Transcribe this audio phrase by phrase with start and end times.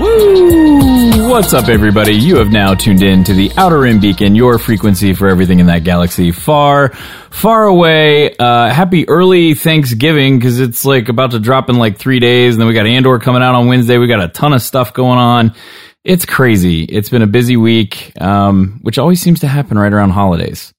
[0.00, 2.14] What's up, everybody?
[2.14, 5.66] You have now tuned in to the Outer Rim Beacon, your frequency for everything in
[5.66, 6.88] that galaxy far,
[7.30, 8.34] far away.
[8.34, 12.62] Uh, happy early Thanksgiving because it's like about to drop in like three days, and
[12.62, 13.98] then we got Andor coming out on Wednesday.
[13.98, 15.54] We got a ton of stuff going on.
[16.02, 16.84] It's crazy.
[16.84, 20.72] It's been a busy week, um, which always seems to happen right around holidays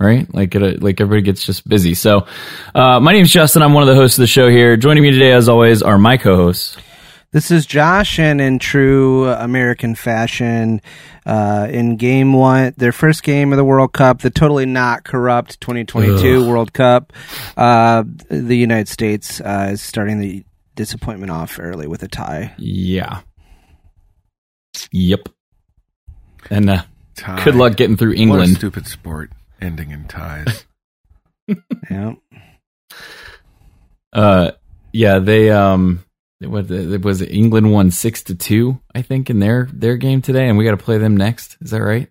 [0.00, 0.32] right?
[0.32, 1.94] Like it, like everybody gets just busy.
[1.94, 2.28] So,
[2.72, 3.62] uh, my name is Justin.
[3.62, 4.76] I'm one of the hosts of the show here.
[4.76, 6.76] Joining me today, as always, are my co-hosts.
[7.30, 10.80] This is Josh, and in true American fashion,
[11.26, 15.60] uh, in game one, their first game of the World Cup, the totally not corrupt
[15.60, 16.48] 2022 Ugh.
[16.48, 17.12] World Cup,
[17.58, 20.42] uh, the United States uh, is starting the
[20.74, 22.54] disappointment off early with a tie.
[22.56, 23.20] Yeah.
[24.92, 25.28] Yep.
[26.48, 26.82] And uh,
[27.16, 27.44] Tie.
[27.44, 28.56] good luck getting through What a England.
[28.56, 30.64] stupid sport ending in ties.
[31.90, 32.12] Yeah.
[34.12, 34.50] Uh,
[34.92, 36.04] yeah, they um,
[36.40, 40.22] what it was it England won six to two, I think, in their their game
[40.22, 41.56] today, and we got to play them next.
[41.60, 42.08] Is that right?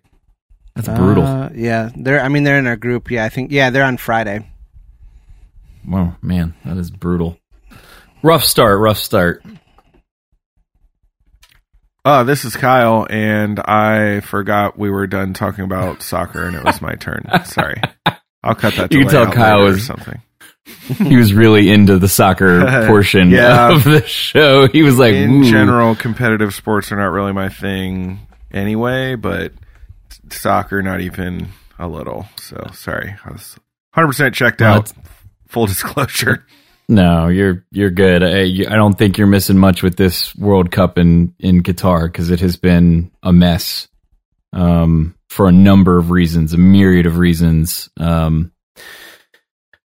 [0.74, 1.24] That's brutal.
[1.24, 2.20] Uh, yeah, they're.
[2.20, 3.10] I mean, they're in our group.
[3.10, 3.50] Yeah, I think.
[3.50, 4.48] Yeah, they're on Friday.
[5.86, 7.38] Wow, man, that is brutal.
[8.22, 8.78] Rough start.
[8.80, 9.42] Rough start.
[12.04, 16.64] Uh, this is Kyle, and I forgot we were done talking about soccer, and it
[16.64, 17.26] was my turn.
[17.44, 17.80] Sorry,
[18.42, 18.92] I'll cut that.
[18.92, 20.20] You can tell out Kyle later or was- something.
[20.88, 23.72] He was really into the soccer portion Yeah.
[23.74, 24.68] of the show.
[24.68, 28.20] He was like, In "Ooh." general, competitive sports are not really my thing
[28.52, 29.52] anyway, but
[30.30, 32.26] soccer, not even a little.
[32.36, 33.56] So sorry, I was
[33.94, 34.92] 100 percent checked Well, out.
[35.48, 36.44] Full disclosure.
[36.88, 38.22] No, you're you're good.
[38.22, 38.42] I,
[38.72, 42.40] I don't think you're missing much with this World Cup in in Qatar because it
[42.40, 43.88] has been a mess
[44.54, 47.90] um, for a number of reasons, a myriad of reasons.
[47.98, 48.52] Um,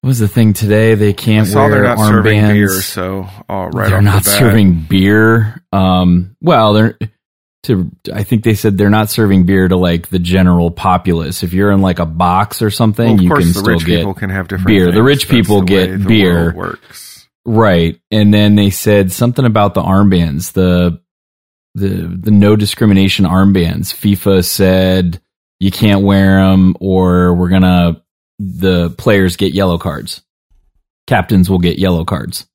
[0.06, 0.94] what was the thing today?
[0.94, 2.52] They can't saw they're wear not serving armbands.
[2.52, 5.60] beer, so all right they're not the serving beer.
[5.72, 6.96] Um, well, they're
[7.64, 7.90] to.
[8.14, 11.42] I think they said they're not serving beer to like the general populace.
[11.42, 13.96] If you're in like a box or something, Well, you can the still rich get
[13.96, 14.86] people can have different beer.
[14.86, 15.04] The things.
[15.04, 16.52] rich That's people the get the beer.
[16.54, 17.28] works.
[17.44, 18.00] Right.
[18.12, 21.00] And then they said something about the armbands, the
[21.74, 21.88] the
[22.22, 23.92] the no discrimination armbands.
[23.92, 25.20] FIFA said
[25.58, 28.02] you can't wear them or we're going to
[28.38, 30.22] the players get yellow cards.
[31.06, 32.46] Captains will get yellow cards.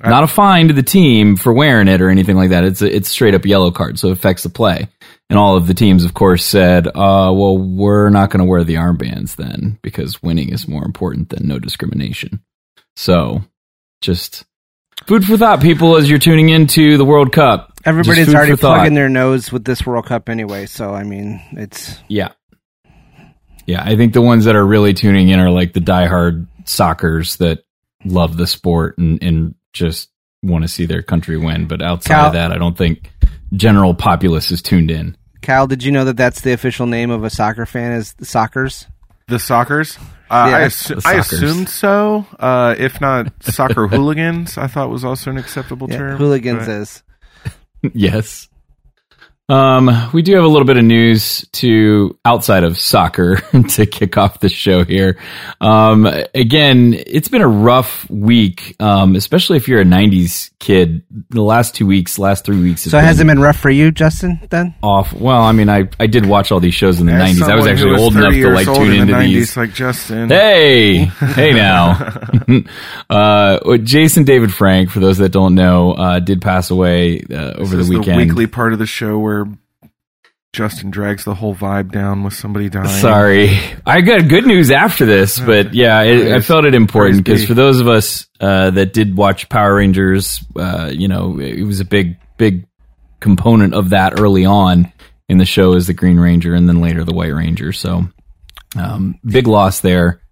[0.00, 2.64] I- Not a fine to the team for wearing it or anything like that.
[2.64, 4.88] It's a, it's straight up yellow card, so it affects the play.
[5.30, 8.62] And all of the teams, of course, said, uh, "Well, we're not going to wear
[8.64, 12.40] the armbands then because winning is more important than no discrimination."
[12.96, 13.42] So,
[14.00, 14.44] just
[15.06, 17.72] food for thought, people, as you're tuning into the World Cup.
[17.84, 20.66] Everybody's already plugging their nose with this World Cup anyway.
[20.66, 22.28] So I mean, it's Yeah.
[23.68, 27.36] Yeah, I think the ones that are really tuning in are like the diehard soccers
[27.36, 27.64] that
[28.02, 30.08] love the sport and, and just
[30.42, 31.66] want to see their country win.
[31.68, 33.10] But outside Cal- of that, I don't think
[33.52, 35.18] general populace is tuned in.
[35.42, 35.66] Cal.
[35.66, 37.92] Did you know that that's the official name of a soccer fan?
[37.92, 38.86] Is the Soccers?
[39.28, 39.98] The soccers?
[40.30, 42.26] Uh, I, assu- the I assumed so.
[42.38, 46.16] Uh, if not soccer hooligans, I thought was also an acceptable Yeah, term.
[46.16, 47.02] hooligans but- is.
[47.94, 48.48] yes.
[49.50, 53.36] Um, we do have a little bit of news to outside of soccer
[53.70, 55.18] to kick off the show here.
[55.58, 61.02] Um, again, it's been a rough week, um, especially if you're a '90s kid.
[61.30, 63.70] The last two weeks, last three weeks, has So has it been been rough for
[63.70, 64.38] you, Justin?
[64.50, 65.14] Then off.
[65.14, 67.48] Well, I mean, I I did watch all these shows in the As '90s.
[67.48, 69.56] I was actually who old enough to like tune in into the 90s, these.
[69.56, 70.28] like Justin.
[70.28, 72.20] Hey, hey now.
[73.10, 77.60] uh, Jason David Frank, for those that don't know, uh, did pass away uh, over
[77.60, 78.20] This the is weekend.
[78.20, 79.37] The weekly part of the show where
[80.52, 82.88] Justin drags the whole vibe down with somebody dying.
[82.88, 87.44] Sorry, I got good news after this, but yeah, it, I felt it important because
[87.44, 91.80] for those of us uh, that did watch Power Rangers, uh, you know, it was
[91.80, 92.66] a big, big
[93.20, 94.90] component of that early on
[95.28, 97.72] in the show as the Green Ranger, and then later the White Ranger.
[97.72, 98.08] So,
[98.76, 100.22] um, big loss there.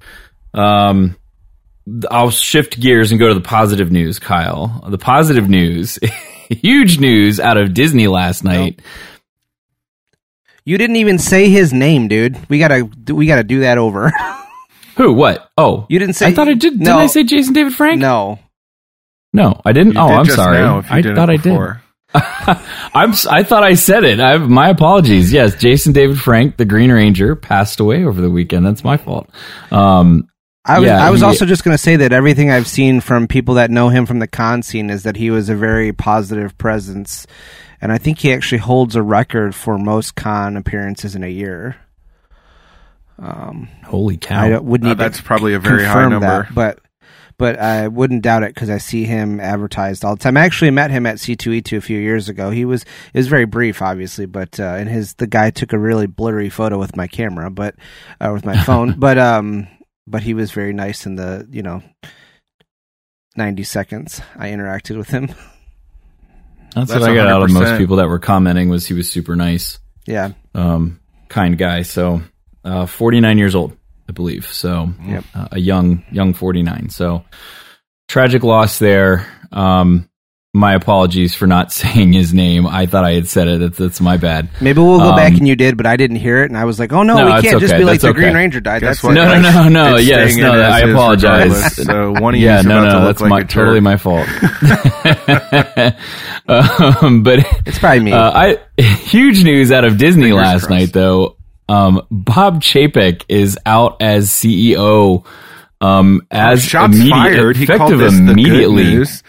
[0.55, 1.17] Um,
[2.11, 4.83] I'll shift gears and go to the positive news, Kyle.
[4.89, 5.99] The positive news,
[6.49, 8.81] huge news out of Disney last night.
[10.67, 12.37] You didn't even say his name, dude.
[12.51, 14.13] We gotta we gotta do that over.
[14.97, 15.13] Who?
[15.15, 15.51] What?
[15.57, 16.79] Oh, You didn't say- I thought I did.
[16.79, 18.01] Didn't I say Jason David Frank?
[18.01, 18.39] no,
[19.33, 19.95] No, I didn't.
[19.95, 20.59] You oh, did I'm just sorry.
[20.59, 21.59] now if you I thought I did.
[22.95, 23.11] I'm.
[23.11, 24.21] s- I thought I said it.
[24.21, 25.33] I, my apologies.
[25.33, 28.65] Yes, Jason David Frank, the Green Ranger, passed away over the weekend.
[28.65, 29.29] That's my fault.
[29.71, 30.29] Um,
[30.65, 33.01] I was, Yeah, I was he- also just going to say that everything I've seen
[33.01, 35.93] from people that know him from the con scene is that he was a very
[35.93, 37.27] positive presence,
[37.81, 41.77] and I think he actually holds a record for most con appearances in a year.
[43.85, 44.43] holy cow!
[44.43, 46.27] I don't, would Uh, need to that's probably a very high number.
[46.27, 46.79] that, but
[47.39, 50.37] but I wouldn't doubt it because I see him advertised all the time.
[50.39, 52.51] I actually met him at C2E2 a few years ago.
[52.51, 55.79] He was it was very brief, obviously, but uh, and his the guy took a
[55.79, 57.75] really blurry photo with my camera, but
[58.21, 59.67] uh, with my phone, but um,
[60.07, 61.83] but he was very nice in the you know
[63.37, 65.29] ninety seconds I interacted with him.
[66.77, 68.69] That's, That's what I got out of most people that were commenting.
[68.69, 71.83] Was he was super nice, yeah, um, kind guy.
[71.83, 72.21] So,
[72.65, 73.77] uh, 49 years old,
[74.09, 74.47] I believe.
[74.53, 75.25] So, Yep.
[75.35, 76.91] uh, a young young 49.
[76.91, 77.25] So,
[78.09, 79.27] tragic loss there.
[79.53, 80.09] Um,
[80.57, 82.67] my apologies for not saying his name.
[82.67, 83.61] I thought I had said it.
[83.61, 84.49] That's, that's my bad.
[84.61, 86.65] maybe we'll go back Um, and you did, but I didn't hear it, and I
[86.65, 87.79] was like, oh no, No, we can't just okay.
[87.81, 88.21] be like That's the okay.
[88.21, 88.81] Green Ranger died.
[88.81, 89.55] Guess That's what, No, no, guys?
[89.55, 89.97] no, no.
[89.97, 90.53] It's Yes, no.
[90.53, 91.77] I apologize.
[91.87, 93.05] So one of you yeah, is no, to no.
[93.05, 94.27] That's like my a totally my fault.
[96.49, 98.13] um, but it's probably me.
[98.13, 100.71] Uh, I huge news out of Disney Fingers last crossed.
[100.71, 101.37] night though.
[101.69, 105.25] Um, Bob Chapek is out as CEO.
[105.81, 107.57] Um, as Shots immediate- fired.
[107.57, 108.85] He called effective this the good immediately.
[108.85, 109.23] news.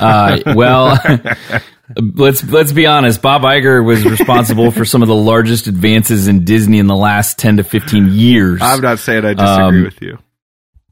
[0.00, 0.98] Uh, well,
[2.14, 3.22] let's let's be honest.
[3.22, 7.38] Bob Iger was responsible for some of the largest advances in Disney in the last
[7.38, 8.60] ten to fifteen years.
[8.62, 10.18] I'm not saying I disagree Um, with you.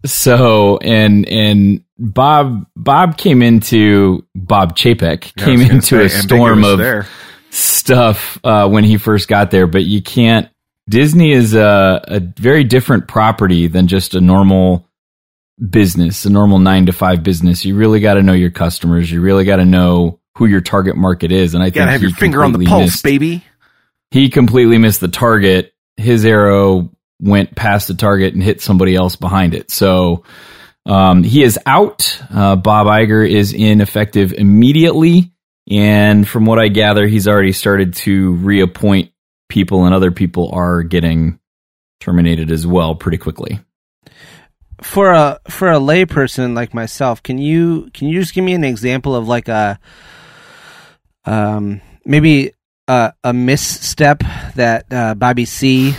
[0.04, 6.78] So and and Bob Bob came into Bob Chapek Yeah, came into a storm of
[6.78, 7.06] there.
[7.50, 10.48] stuff uh, when he first got there, but you can't.
[10.88, 14.86] Disney is a, a very different property than just a normal
[15.70, 17.64] business, a normal nine to five business.
[17.64, 19.10] You really got to know your customers.
[19.10, 21.54] You really got to know who your target market is.
[21.54, 23.44] And I You think gotta have your finger on the pulse, missed- baby.
[24.10, 25.72] He completely missed the target.
[25.96, 29.70] His arrow went past the target and hit somebody else behind it.
[29.70, 30.24] So
[30.84, 32.20] um, he is out.
[32.30, 35.32] Uh, Bob Iger is ineffective immediately.
[35.68, 39.10] And from what I gather, he's already started to reappoint
[39.48, 41.40] people, and other people are getting
[42.00, 43.58] terminated as well pretty quickly.
[44.90, 48.64] For a for a layperson like myself, can you can you just give me an
[48.64, 49.78] example of like a
[51.24, 52.52] um maybe
[52.88, 54.22] a, a misstep
[54.54, 55.94] that uh, Bobby C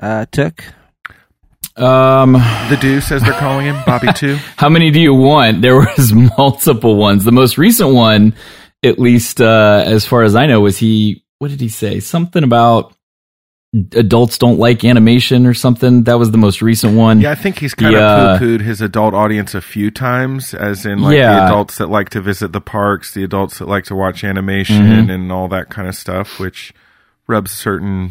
[0.00, 0.64] uh, took?
[1.76, 4.36] Um, The Deuce, as they're calling him, Bobby Two.
[4.56, 5.62] how many do you want?
[5.62, 7.24] There was multiple ones.
[7.24, 8.34] The most recent one,
[8.82, 11.24] at least uh, as far as I know, was he.
[11.38, 12.00] What did he say?
[12.00, 12.94] Something about
[13.92, 16.04] adults don't like animation or something.
[16.04, 17.20] That was the most recent one.
[17.20, 18.32] Yeah, I think he's kind Yeah.
[18.34, 21.88] of poo pooed his adult audience a few times, as in like the adults that
[21.88, 25.10] like to visit the parks, the adults that like to watch animation Mm-hmm.
[25.10, 26.72] and all that kind of stuff, which
[27.28, 28.10] rubs certain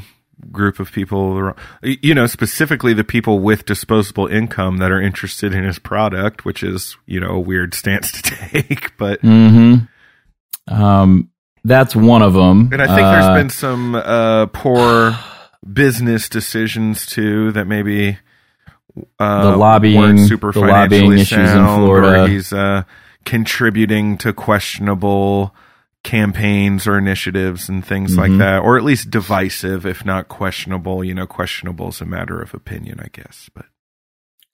[0.50, 5.54] group of people wrong- you know specifically the people with disposable income that are interested
[5.54, 10.74] in his product which is you know a weird stance to take but Mm-hmm.
[10.74, 11.30] Um,
[11.66, 12.70] that's one of them.
[12.72, 15.14] and i think there's been some uh poor
[15.72, 18.18] business decisions too that maybe
[19.20, 22.24] uh, The lobbying- super the lobbying issues in Florida.
[22.24, 22.84] or he's uh,
[23.26, 25.54] contributing to questionable
[26.04, 28.20] campaigns or initiatives and things Mm-hmm.
[28.20, 31.04] like that, or at least divisive, if not questionable.
[31.04, 33.50] You know, questionable is a matter of opinion, I guess.
[33.54, 33.66] But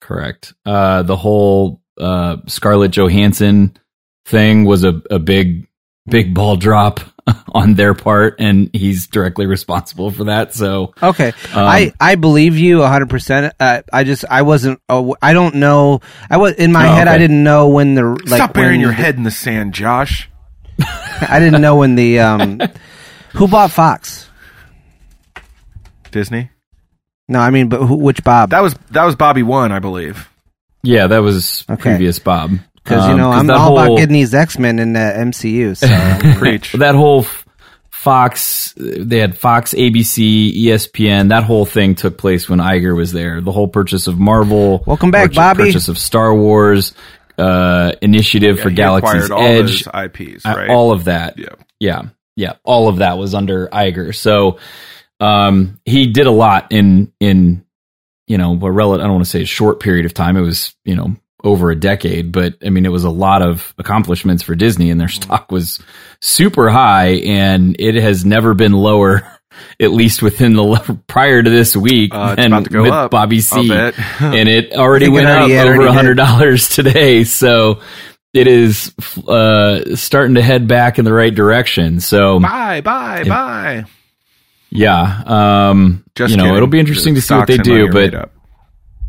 [0.02, 0.54] Correct.
[0.66, 3.78] Uh, the whole uh, Scarlett Johansson
[4.26, 5.68] thing was a, a big,
[6.08, 7.00] big ball drop
[7.54, 10.54] on their part, and he's directly responsible for that.
[10.54, 11.34] So, Okay, Um,
[11.68, 13.54] I I believe you hundred percent.
[13.60, 14.80] Uh, I just I wasn't.
[14.90, 16.02] Uh, I don't know.
[16.30, 17.08] I was in my Oh, head.
[17.08, 20.30] I didn't know when the like stop burying your the- head in the sand, Josh.
[20.80, 22.60] I didn't know when the um
[23.34, 24.30] who bought Fox.
[26.12, 26.50] Disney.
[27.28, 28.52] No, I mean, but who, which Bob?
[28.52, 30.30] That was that was Bobby one, I believe.
[30.84, 31.82] yeah, that was Okay.
[31.82, 32.52] previous Bob.
[32.86, 35.76] Because you know I'm all whole- about getting these X Men in the MCU.
[35.76, 36.72] So Preach.
[36.74, 37.46] that whole f-
[37.90, 41.30] Fox, they had Fox, ABC, ESPN.
[41.30, 43.42] That whole thing took place when Iger was there.
[43.42, 45.64] The whole purchase of Marvel, Welcome back, purchase- Bobby.
[45.64, 46.94] Purchase of Star Wars,
[47.40, 51.40] uh, initiative for he Galaxy's all Edge, those IPs, Uh, all of that.
[51.40, 51.48] Yeah.
[51.80, 52.02] yeah,
[52.36, 52.54] yeah.
[52.64, 54.14] All of that was under Iger.
[54.14, 54.60] So,
[55.20, 57.66] um, he did a lot in in
[58.28, 59.04] you know a relative.
[59.04, 60.38] I don't want to say a short period of time.
[60.38, 61.16] It was you know
[61.46, 65.00] over a decade, but I mean it was a lot of accomplishments for Disney, and
[65.00, 65.22] their Mm-hmm.
[65.24, 65.80] stock was
[66.20, 69.22] super high, and it has never been lower.
[69.80, 73.72] At least within the le- prior to this week, uh, and with up, I'll C,
[74.20, 77.24] and it already think it went already- up over a hundred dollars today.
[77.24, 77.80] So
[78.34, 78.94] it is
[79.26, 82.02] uh, starting to head back in the right direction.
[82.02, 83.86] So Bye, bye, bye.
[84.72, 86.56] yeah, um, Just you know, kidding.
[86.58, 87.90] it'll be interesting The to see what they do.
[87.90, 88.32] But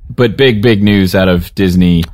[0.09, 2.05] but big big news out of Disney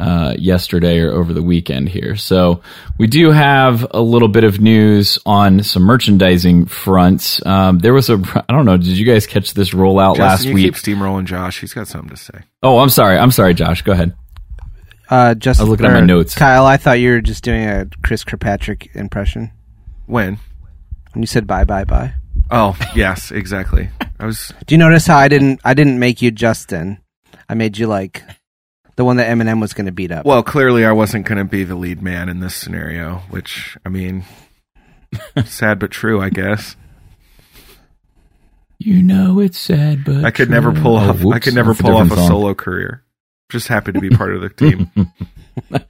[0.00, 2.16] uh, yesterday or over the weekend here.
[2.16, 2.62] So
[2.98, 7.44] we do have a little bit of news on some merchandising fronts.
[7.46, 8.14] Um, there was a
[8.48, 8.76] I don't know.
[8.76, 10.64] Did you guys catch this rollout Justin, last you week?
[10.64, 11.60] keep steamrolling Josh.
[11.60, 12.40] He's got something to say.
[12.62, 13.18] oh, I'm sorry.
[13.18, 13.82] I'm sorry, Josh.
[13.82, 14.14] Go ahead.
[15.10, 16.34] Uh, just I was looking at my notes.
[16.34, 19.50] Kyle, I thought you were just doing a Chris Kirkpatrick impression
[20.04, 20.38] When?
[21.12, 22.12] when you said bye bye bye.
[22.50, 23.88] Oh, yes, exactly.
[24.20, 26.98] I was Do you notice how I didn't I didn't make you Justin?
[27.48, 28.22] I made you like
[28.98, 30.26] the one that Eminem was going to beat up.
[30.26, 33.88] well, clearly I wasn't going to be the lead man in this scenario, which I
[33.90, 34.24] mean,
[35.46, 36.74] sad but true, I guess.
[38.80, 41.24] You know it's sad, but I could never pull Oh, off.
[41.26, 42.28] I could never that's a pull off a song.
[42.28, 43.04] solo career.
[43.50, 44.90] Just happy to be part of the team.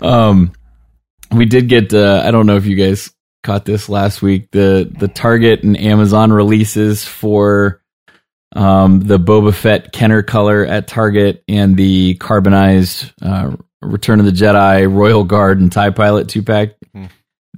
[0.00, 0.52] Um,
[1.32, 1.92] we did get.
[1.92, 3.10] Uh, I don't know if you guys
[3.42, 4.50] caught this last week.
[4.52, 7.82] The the Target and Amazon releases for
[8.56, 14.32] um, the Boba Fett Kenner color at Target and the carbonized uh, Return of the
[14.32, 16.70] Jedi Royal Guard and Tie Pilot two pack.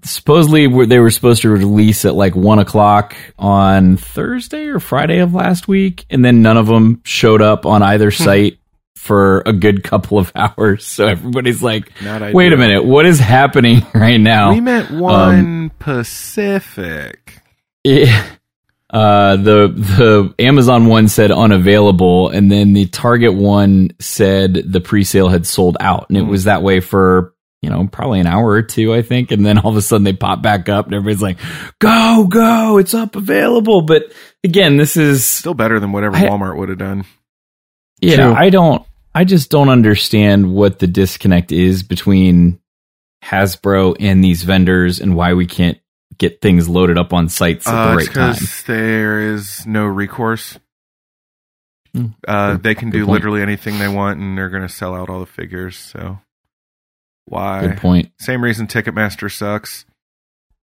[0.03, 5.19] Supposedly, were- they were supposed to release at like one o'clock on Thursday or Friday
[5.19, 8.59] of last week, and then none of them showed up on either site
[8.97, 10.87] for a good couple of hours.
[10.87, 11.93] So everybody's like,
[12.35, 17.43] "Wait a minute, what is happening right now?" we meant one Pacific.
[17.85, 18.25] Yeah.
[18.93, 25.29] Uh, the the Amazon one said unavailable, and then the Target one said the pre-sale
[25.29, 27.33] had sold out, and it was that way for
[27.63, 30.03] you know probably an hour or two, I think, and then all of a sudden
[30.03, 31.39] they pop back up, and everybody's like,
[31.79, 36.57] "Go, go, it's up available!" But again, this is Still better than whatever I- Walmart
[36.57, 37.05] would have done.
[38.01, 38.33] yeah, True.
[38.35, 42.59] I don't, I just don't understand what the disconnect is between
[43.25, 45.79] Hasbro and these vendors, and why we can't
[46.21, 48.37] get things loaded up on sites at Uh, the right time.
[48.69, 50.57] there is no recourse.
[51.93, 52.07] Hmm.
[52.29, 53.11] Uh, Good- they can do point.
[53.15, 55.77] literally anything they want, and they're going to sell out all the figures.
[55.77, 56.21] So
[57.25, 57.63] why?
[57.67, 58.13] Good point.
[58.21, 59.85] Same reason Ticketmaster sucks.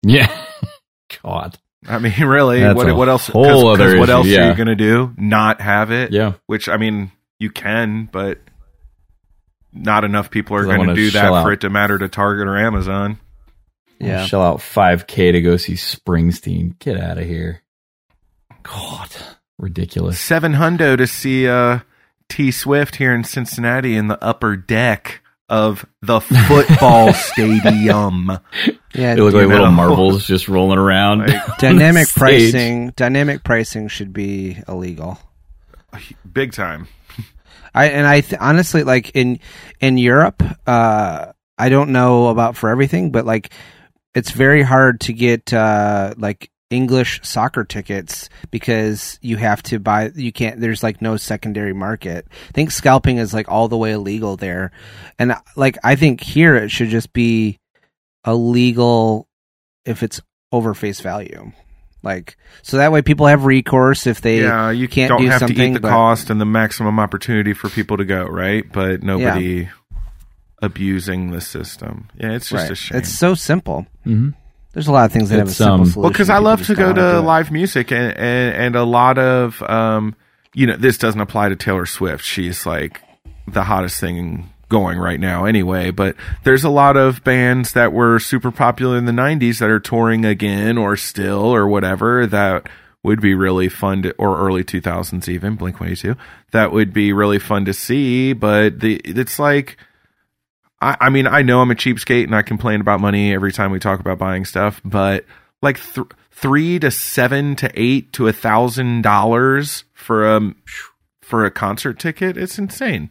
[0.03, 0.35] Yeah.
[1.23, 1.57] God.
[1.87, 3.29] I mean, really, That's what what else?
[3.29, 5.15] whole 'cause- 'cause other what issue, else are you going to do?
[5.17, 6.11] Not have it?
[6.13, 6.33] Yeah.
[6.47, 8.41] Which I mean, you can, but
[9.73, 12.47] not enough people are going to do that shell for it to matter to Target
[12.49, 13.19] or Amazon.
[13.99, 14.25] Yeah.
[14.27, 16.79] Shell out 5K to go see Springsteen.
[16.79, 17.63] Get out of here.
[18.63, 19.11] God.
[19.59, 20.19] Ridiculous.
[20.19, 21.81] Seven hundo to see uh,
[22.29, 28.31] T Swift here in Cincinnati in the upper deck of the football stadium.
[28.95, 31.27] Yeah, They look like You little marbles just rolling around.
[31.27, 32.91] Like- dynamic pricing.
[32.97, 35.19] Dynamic pricing should be illegal.
[36.31, 36.89] Big time.
[37.73, 39.39] I and I th- honestly like in
[39.81, 40.43] in Europe.
[40.67, 43.53] Uh, I don't know about for everything, but like
[44.15, 50.11] it's very hard to get uh, like English soccer tickets because you have to buy.
[50.15, 50.61] You can't.
[50.61, 52.27] There's like no secondary market.
[52.31, 54.73] I think scalping is like all the way illegal there,
[55.19, 57.59] and like I think here it should just be
[58.27, 59.29] illegal
[59.85, 60.21] if it's
[60.53, 61.53] over face value.
[62.03, 65.47] Like so that way people have recourse if they yeah, you can't don't do have
[65.47, 68.71] to eat the but- cost and the maximum opportunity for people to go, right?
[68.71, 69.69] But nobody
[70.65, 72.09] abusing the system.
[72.19, 72.71] Yeah, it's just right.
[72.71, 72.99] a shame.
[72.99, 73.87] It's so simple.
[74.05, 74.31] hmm
[74.73, 76.03] There's a lot of things that have a simple um, solution.
[76.03, 79.19] Well, because I love to go wanna to live music, and, and and a lot
[79.19, 80.17] of um,
[80.55, 82.25] you know, this doesn't apply to Taylor Swift.
[82.25, 83.01] She's like
[83.47, 85.91] the hottest thing going right now, anyway.
[85.91, 89.81] But there's a lot of bands that were super popular in the '90s that are
[89.81, 92.27] touring again, or still, or whatever.
[92.27, 92.69] That
[93.03, 96.17] would be really fun to, or early 2000s even Blink 22
[96.53, 98.33] That would be really fun to see.
[98.33, 99.77] But the it's like.
[100.85, 103.71] I, I mean, I know I'm a cheapskate and I complain about money every time
[103.71, 105.25] we talk about buying stuff, but
[105.63, 110.55] like th- three to seven to eight to a thousand dollars for a
[111.23, 113.09] for a concert ticket, it's insane.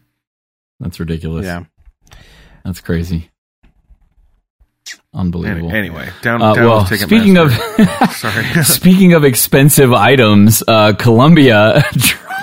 [0.79, 1.45] That's ridiculous.
[1.45, 1.63] Yeah.
[2.63, 3.31] That's crazy.
[5.13, 5.69] Unbelievable.
[5.69, 7.05] Any- anyway, down, Uh, down well, with Ticketmaster.
[7.05, 7.53] speaking of
[8.15, 8.63] sorry.
[8.63, 11.83] speaking of expensive items, uh, Columbia.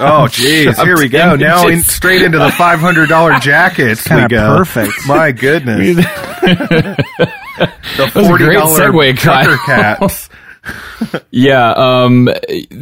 [0.02, 1.36] Oh, jeez, here we go.
[1.36, 4.08] dropped Now in, straight into the five hundred dollar jackets.
[4.08, 4.56] we go.
[4.56, 4.92] perfect.
[5.06, 6.96] My goodness, the
[7.98, 9.96] was a forty great dollar segue, trucker Kyle.
[9.98, 10.30] caps.
[11.30, 11.70] Yeah.
[11.72, 12.30] Um,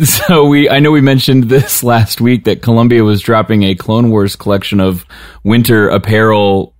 [0.04, 4.10] so we, I know we mentioned this last week that Columbia was dropping a Clone
[4.10, 5.04] Wars collection of
[5.42, 6.74] winter apparel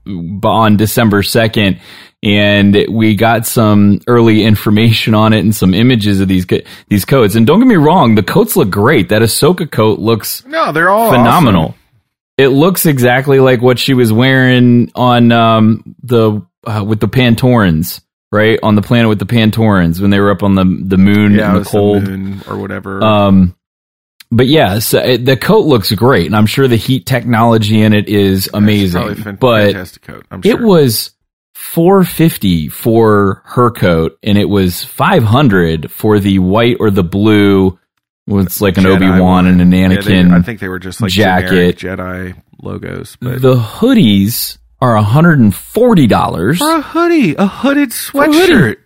[0.45, 1.81] on December 2nd.
[2.23, 7.05] And we got some early information on it and some images of these, co- these
[7.05, 7.37] coats.
[7.37, 9.11] And don't get me wrong, the coats look great.
[9.11, 11.63] That Ahsoka coat looks No, they're all phenomenal.
[11.63, 11.75] awesome.
[12.37, 18.01] it looks exactly like what she was wearing on um, the uh, with the Pantorans,
[18.33, 21.35] right on the planet with the Pantorans when they were up on the the moon
[21.35, 22.03] Yeah, in the cold.
[22.03, 23.01] moon or whatever.
[23.03, 23.55] Um,
[24.33, 27.93] but yeah, so it, the coat looks great, and I'm sure the heat technology in
[27.93, 29.15] it is It's probably a amazing.
[29.23, 30.27] fan- but fantastic coat.
[30.33, 30.51] I'm sure.
[30.53, 31.11] it was
[31.73, 37.79] 450 for her coat, and it was 500 for the white or the blue.
[38.27, 39.47] It's like an Jedi Obi Wan one.
[39.47, 40.33] and an Yeah, they- Anakin.
[40.33, 41.79] I think they were just like jacket.
[41.79, 43.17] Jedi logos.
[43.21, 48.39] But the hoodies are 140 dollars, for a hoodie, a hooded a hoodie.
[48.39, 48.77] sweatshirt.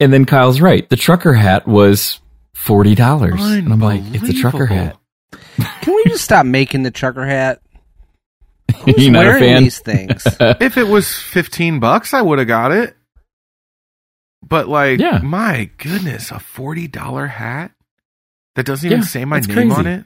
[0.00, 0.88] and then Kyle's right.
[0.88, 2.20] The trucker hat was
[2.54, 4.96] forty dollars, and I'm like, it's a trucker hat.
[5.82, 7.61] Can we just stop making the trucker hat?
[8.86, 9.62] you not a wearing fan?
[9.64, 10.24] these things?
[10.40, 12.96] if it was 15 bucks, I would have got it.
[14.46, 15.20] But like, Yeah.
[15.22, 17.72] my goodness, a $40 hat
[18.54, 20.04] that doesn't even Yeah, say my that's name on it.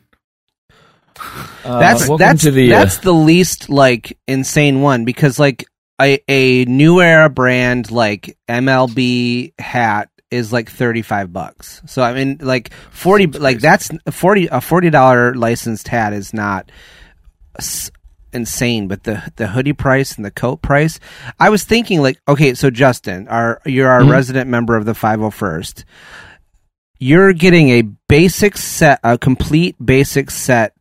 [1.64, 2.72] Uh, that's welcome that's to the.
[2.72, 5.64] uh, that's the least like insane one because like
[6.00, 11.80] a a new era brand like MLB hat is like 35 bucks.
[11.86, 16.70] So I mean like 40 like that's 40 a $40 licensed hat is not
[17.58, 17.90] s-
[18.36, 21.00] insane but the the hoodie price and the coat price
[21.40, 24.10] I was thinking like okay so Justin our you're our Mhm.
[24.12, 25.84] resident member of the 501st
[26.98, 30.74] you're getting a basic set a complete basic set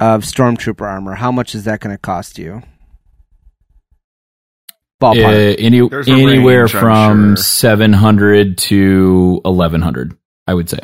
[0.00, 1.14] of stormtrooper armor.
[1.14, 2.62] How much is that going to cost you?
[5.00, 7.42] Uh, any, anywhere range, from sure.
[7.44, 10.16] 700 to 1100
[10.46, 10.78] i would say.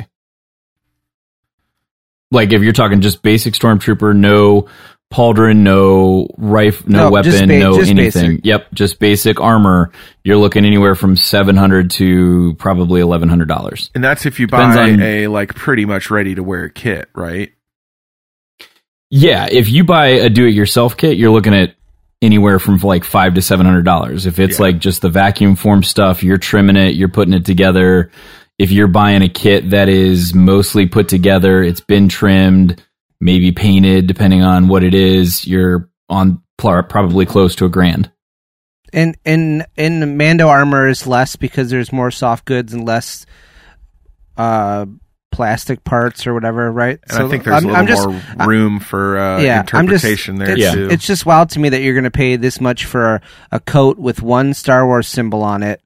[2.31, 4.67] Like if you're talking just basic stormtrooper no
[5.11, 8.45] pauldron no rifle no, No, weapon ba- no anything basic.
[8.45, 9.91] yep just basic armor
[10.23, 15.01] you're looking anywhere from 700 to probably $1100 And that's if you Depends buy on-
[15.01, 17.51] a like pretty much ready to wear kit, right?
[19.11, 21.73] Yeah, if you buy a do-it-yourself kit, you're looking at
[22.21, 24.27] anywhere from like five to seven hundred dollars.
[24.27, 24.65] If it's Yeah.
[24.65, 28.11] like just the vacuum form stuff, you're trimming it, you're putting it together.
[28.59, 32.83] If you're buying a kit that is mostly put together, it's been trimmed,
[33.21, 38.11] maybe painted, depending on what it is, you're on pl- probably close to a grand.
[38.93, 43.25] and and and Mando armor is less because there's more soft goods and less
[44.37, 44.85] uh
[45.31, 46.99] plastic parts or whatever, right?
[47.07, 50.51] And I think there's a little more room for uh, yeah, I'm just interpretation there
[50.51, 50.73] it's, Yeah.
[50.73, 50.89] too.
[50.89, 53.99] it's just wild to me that you're going to pay this much for a coat
[53.99, 55.81] with one Star Wars symbol on it.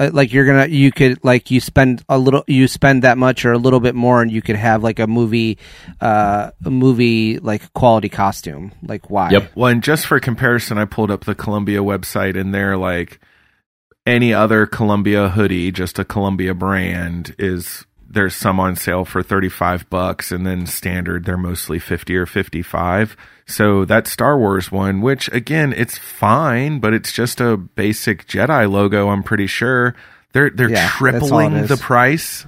[0.00, 3.44] Uh, Like you're gonna, you could like you spend a little, you spend that much
[3.44, 5.58] or a little bit more, and you could have like a movie,
[6.00, 8.72] uh, a movie like quality costume.
[8.82, 9.30] Like why?
[9.30, 9.52] Yep.
[9.54, 13.20] Well, and just for comparison, I pulled up the Columbia website, and they're like
[14.06, 19.88] any other Columbia hoodie, just a Columbia brand, is there's some on sale for 35
[19.88, 23.16] bucks, and then standard they're mostly 50 or 55.
[23.46, 28.70] So that Star Wars one, which again, it's fine, but it's just a basic Jedi
[28.70, 29.08] logo.
[29.08, 29.94] I'm pretty sure
[30.32, 31.10] they're they're Yeah, that's all it
[31.48, 32.46] tripling the price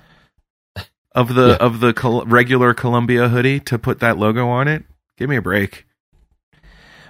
[1.14, 1.56] of the Yeah.
[1.66, 4.84] of the Col- regular Columbia hoodie to put that logo on it.
[5.18, 5.86] Give me a break.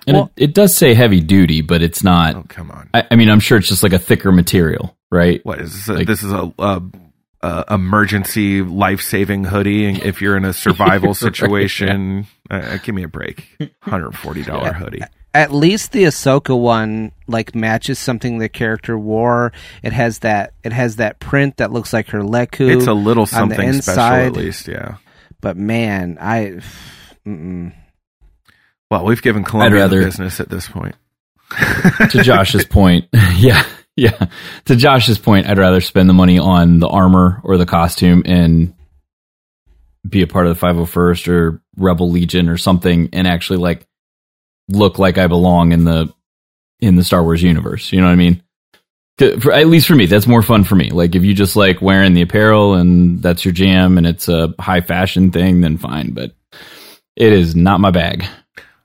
[0.07, 2.35] And Well- it, it does say heavy duty, but it's not.
[2.35, 2.88] Oh come on.
[2.93, 5.41] I, I mean, I'm sure it's just like a thicker material, right?
[5.45, 5.88] What is this?
[5.88, 6.83] A, Like- this is a, a,
[7.42, 9.87] a emergency life saving hoodie.
[9.87, 13.46] And if you're in a survival Right, situation, uh, give me a break.
[13.81, 15.02] Hundred forty dollar hoodie.
[15.35, 19.52] At least the Ahsoka one like matches something the character wore.
[19.83, 20.52] It has that.
[20.62, 22.74] It has that print that looks like her Lekku.
[22.76, 24.26] It's a little on the something special, inside.
[24.26, 24.68] at least.
[24.68, 24.96] Yeah.
[25.40, 26.61] But man, I.
[27.26, 27.72] Mm-mm.
[28.90, 30.96] Well, we've given Columbia rather- the business at this point.
[32.11, 33.64] to Josh's point, yeah,
[33.96, 34.26] yeah.
[34.66, 38.74] To Josh's point, I'd rather spend the money on the armor or the costume and
[40.09, 43.87] be a part of the 501st or Rebel Legion or something and actually like
[44.68, 46.12] look like I belong in the
[46.81, 47.92] in the Star Wars universe.
[47.92, 48.42] You know what I mean?
[49.40, 50.90] For, at least for me, that's more fun for me.
[50.90, 54.52] Like if you just like wearing the apparel and that's your jam and it's a
[54.59, 56.12] high fashion thing, then fine.
[56.12, 56.35] But
[57.14, 58.24] it is not my bag.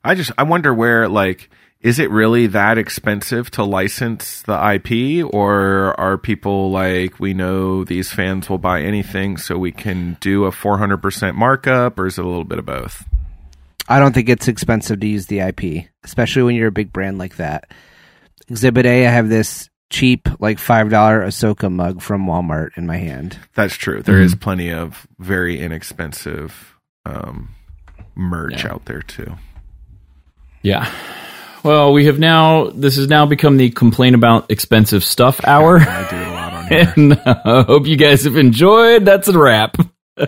[0.04, 1.50] I just I wonder where like
[1.82, 7.84] is it really that expensive to license the IP or are people like we know
[7.84, 12.26] these fans will buy anything so we can do a 400% markup or is it
[12.26, 13.06] a little bit of both?
[13.88, 17.18] I don't think it's expensive to use the IP, especially when you're a big brand
[17.20, 17.72] like that.
[18.50, 22.98] Exhibit A, I have this cheap, like five dollar Ahsoka mug from Walmart in my
[22.98, 23.38] hand.
[23.54, 24.02] That's true.
[24.02, 27.56] There is plenty of very inexpensive um,
[28.16, 28.74] merch Yeah.
[28.74, 29.36] out there too.
[30.64, 30.92] Yeah.
[31.68, 32.70] Well, we have now.
[32.70, 35.82] This has now become the complain about expensive stuff hour.
[35.82, 36.94] I do it a lot on here.
[36.96, 39.04] and uh, hope you guys have enjoyed.
[39.04, 39.76] That's a wrap.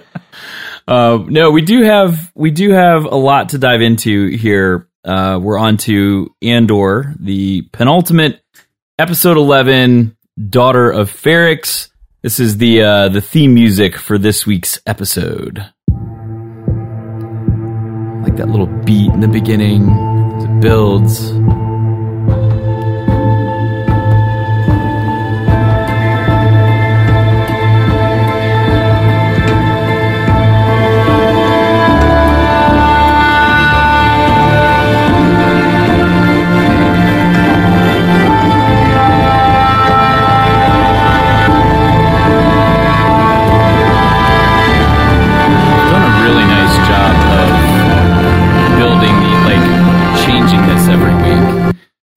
[0.88, 4.90] Uh, no, we do have we do have a lot to dive into here.
[5.06, 8.42] Uh, we're on to Andor, the penultimate
[8.98, 10.18] episode eleven,
[10.50, 11.90] daughter of Ferrix.
[12.24, 15.60] This is the uh, the theme music for this week's episode.
[18.24, 21.32] Like that little beat in the beginning it builds.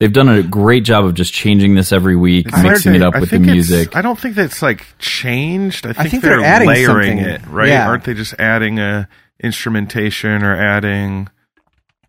[0.03, 3.05] They've done a great job of just changing this every week, I mixing heard it
[3.05, 3.95] up I with the music.
[3.95, 5.87] I don't think that's like changed.
[5.87, 7.35] I think, think they're, they're adding layering something.
[7.35, 7.69] it, right?
[7.69, 7.87] Yeah.
[7.87, 11.29] Aren't they just adding a instrumentation or adding?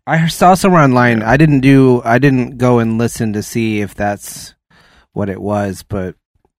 [0.08, 1.22] I saw somewhere online.
[1.22, 2.02] I didn't do.
[2.04, 4.56] I didn't go and listen to see if that's
[5.12, 6.16] what it was, but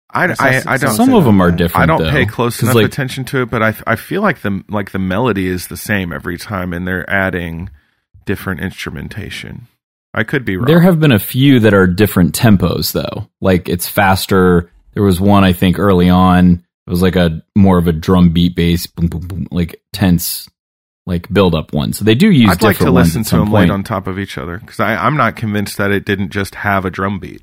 [0.09, 0.95] I, saw I, I don't.
[0.95, 1.83] Some of them are different.
[1.83, 4.39] I don't though, pay close enough like, attention to it, but I, I feel like
[4.39, 7.71] the like the melody is the same every time, and they're adding
[8.23, 9.67] different instrumentation.
[10.17, 10.65] I could be wrong.
[10.65, 13.27] There have been a few that are different tempos though.
[13.41, 14.71] Like it's faster.
[14.93, 16.63] There was one I think early on.
[16.87, 20.47] It was like a more of a drum beat bass, boom, boom, boom, like tense,
[21.05, 21.91] like build up one.
[21.93, 23.53] So they do use I'd like to listen to them point.
[23.53, 26.85] laid on top of each other because I'm not convinced that it didn't just have
[26.85, 27.41] a drum beat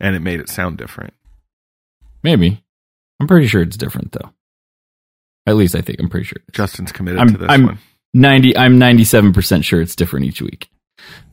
[0.00, 1.14] and it made it sound different.
[2.24, 2.64] Maybe.
[3.20, 4.30] I'm pretty sure it's different though.
[5.46, 6.38] At least I think I'm pretty sure.
[6.52, 7.78] Justin's committed I'm- to this I'm- one.
[8.12, 8.56] Ninety.
[8.56, 10.68] I'm 97 percent sure it's different each week.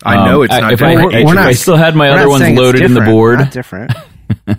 [0.04, 1.14] I know Um, it's not if I, different.
[1.16, 3.92] if We're I still had my other ones loaded in the board, Not different.
[4.48, 4.58] if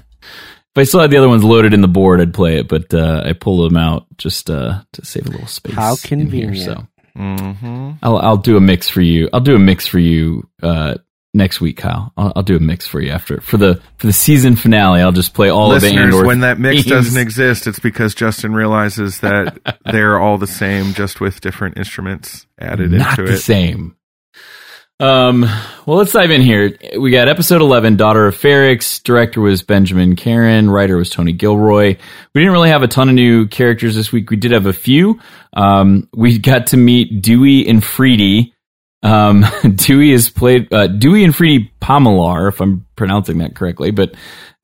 [0.77, 2.69] I still had the other ones loaded in the board, I'd play it.
[2.69, 5.75] But uh, I pulled them out just uh, to save a little space.
[5.75, 5.97] How in
[6.31, 6.59] here, convenient.
[6.59, 9.29] so hmm I'll I'll do a mix for you.
[9.33, 10.95] I'll do a mix for you uh,
[11.35, 12.13] next week, Kyle.
[12.17, 15.01] I'll, I'll do a mix for you after for the for the season finale.
[15.01, 16.87] I'll just play all of the Listeners, Andor when that mix themes.
[16.87, 22.47] doesn't exist, it's because Justin realizes that they're all the same, just with different instruments
[22.61, 23.41] added not into the it.
[23.41, 23.97] same.
[25.01, 25.43] Um,
[25.87, 26.77] well, let's dive in here.
[26.99, 29.01] We got episode 11, Daughter of Ferrix.
[29.03, 30.71] Director was Benjamin Caron.
[30.71, 31.97] Writer was Tony Gilroy.
[32.35, 34.31] We didn't really have a ton of new characters this week.
[34.31, 35.21] We did have a few.
[35.53, 38.53] Um, we got to meet Dewey and Freedy.
[39.05, 44.17] Um, Dewey is played, uh, Dewey and Freedy Pomelar, if I'm pronouncing that correctly, but,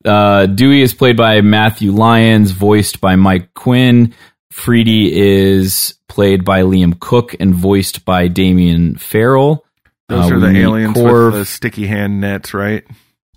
[0.03, 4.13] uh, Dewey is played by Matthew Lyons, voiced by Mike Quinn.
[4.53, 9.64] Freedy is played by Liam Cook and voiced by Damian Farrell.
[10.09, 11.31] Those Uh, are the aliens Korv.
[11.31, 12.83] with the sticky hand nets, right?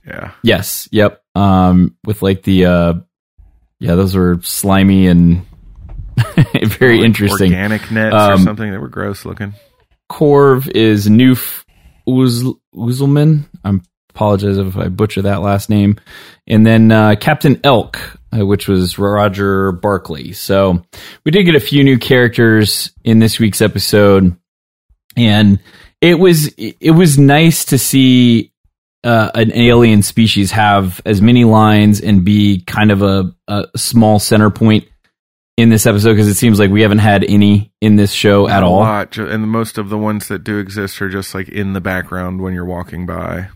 [0.07, 0.33] Yeah.
[0.43, 1.23] Yes, yep.
[1.35, 2.95] Um, with like the uh,
[3.81, 5.47] yeah, those were slimy and
[6.79, 7.53] very Like interesting.
[7.53, 9.55] Organic nets or Um, something that were gross looking.
[10.11, 11.65] Corv is Newf
[12.09, 13.45] Uz- Uzelman.
[13.65, 13.79] I
[14.11, 15.97] apologize if I butcher that last name.
[16.47, 18.01] And then uh, Captain Elk,
[18.37, 20.33] uh, which was Roger Barkley.
[20.33, 20.83] So
[21.25, 24.35] we did get a few new characters in this week's episode,
[25.17, 25.61] and
[26.01, 28.53] it was it was nice to see
[29.05, 34.19] uh, an alien species have as many lines and be kind of a, a small
[34.19, 34.87] center point
[35.57, 38.61] in this episode because it seems like we haven't had any in this show at
[38.61, 38.79] Not all.
[38.81, 42.41] lot, and most of the ones that do exist are just like in the background
[42.41, 43.49] when you're walking by.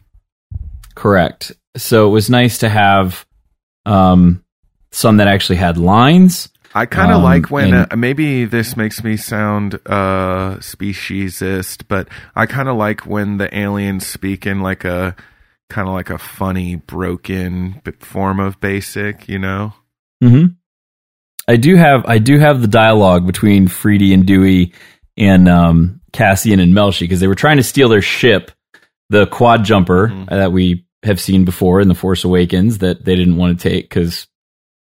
[0.94, 1.52] Correct.
[1.76, 3.24] So it was nice to have
[3.86, 4.44] um,
[4.90, 6.48] some that actually had lines.
[6.74, 11.82] I kind of Um, like when and- uh, maybe this makes me sound uh speciesist,
[11.88, 15.14] but I kind of like when the aliens speak in like a
[15.68, 19.74] kind of like a funny broken form of basic, you know.
[20.22, 20.46] hmm
[21.48, 24.72] I do have I do have the dialogue between Freedy and Dewey
[25.16, 28.50] and um, Cassian and Melshi because they were trying to steal their ship,
[29.10, 30.28] the quad jumper Mhm.
[30.30, 33.88] that we have seen before in the Force Awakens that they didn't want to take
[33.88, 34.26] because.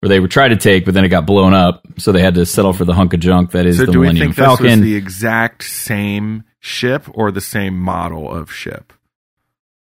[0.01, 2.35] Or they were trying to take, but then it got blown up, so they had
[2.35, 4.37] to settle for the hunk of junk that is So the do we Millennium think
[4.37, 8.93] this was the exact same ship or the same model of ship?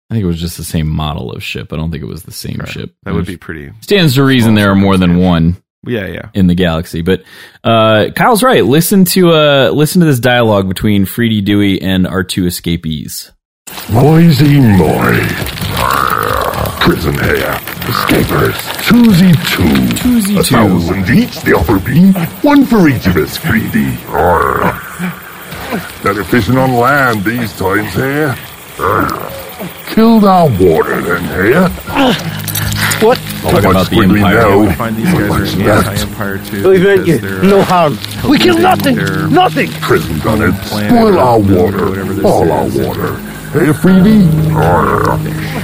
[0.10, 1.72] I think it was just the same model of ship.
[1.72, 2.72] I don't think it was the same Okay.
[2.72, 2.94] ship.
[3.04, 3.72] That would be pretty.
[3.80, 5.56] stands to reason there are more than one
[5.88, 6.30] Yeah, yeah.
[6.34, 7.02] in the galaxy.
[7.02, 7.24] But
[7.64, 8.66] uh, Kyle's right.
[8.66, 13.32] Listen to uh, listen to this dialogue between Freedy Dewey and our two escapees.
[13.90, 15.14] Noisy moi.
[16.82, 17.58] Prison here.
[17.92, 18.56] Escapers.
[18.82, 19.96] Choosy two.
[19.98, 20.56] Choosy A two.
[20.56, 22.12] thousand each, the offer be.
[22.48, 23.98] One for each of us, greedy.
[24.08, 24.72] Arr.
[26.02, 28.34] Better fishing on land these times here.
[28.80, 29.10] Arr.
[29.88, 31.68] Killed our water then, here.
[33.06, 33.18] What?
[33.42, 34.36] talking about the Squiggly Empire.
[34.36, 34.62] now.
[34.70, 35.88] I find these guys What's are that?
[35.88, 36.70] anti-empire too.
[36.70, 37.20] We meant you.
[37.42, 37.98] No harm.
[38.30, 38.96] We kill nothing.
[39.34, 39.70] Nothing.
[39.82, 40.64] Prison done it.
[40.64, 41.90] Spoil our water.
[42.06, 42.78] this All our is.
[42.78, 43.31] water.
[43.52, 44.24] Hey, Freedy?
[44.56, 45.04] Arr.
[45.12, 45.18] Ah,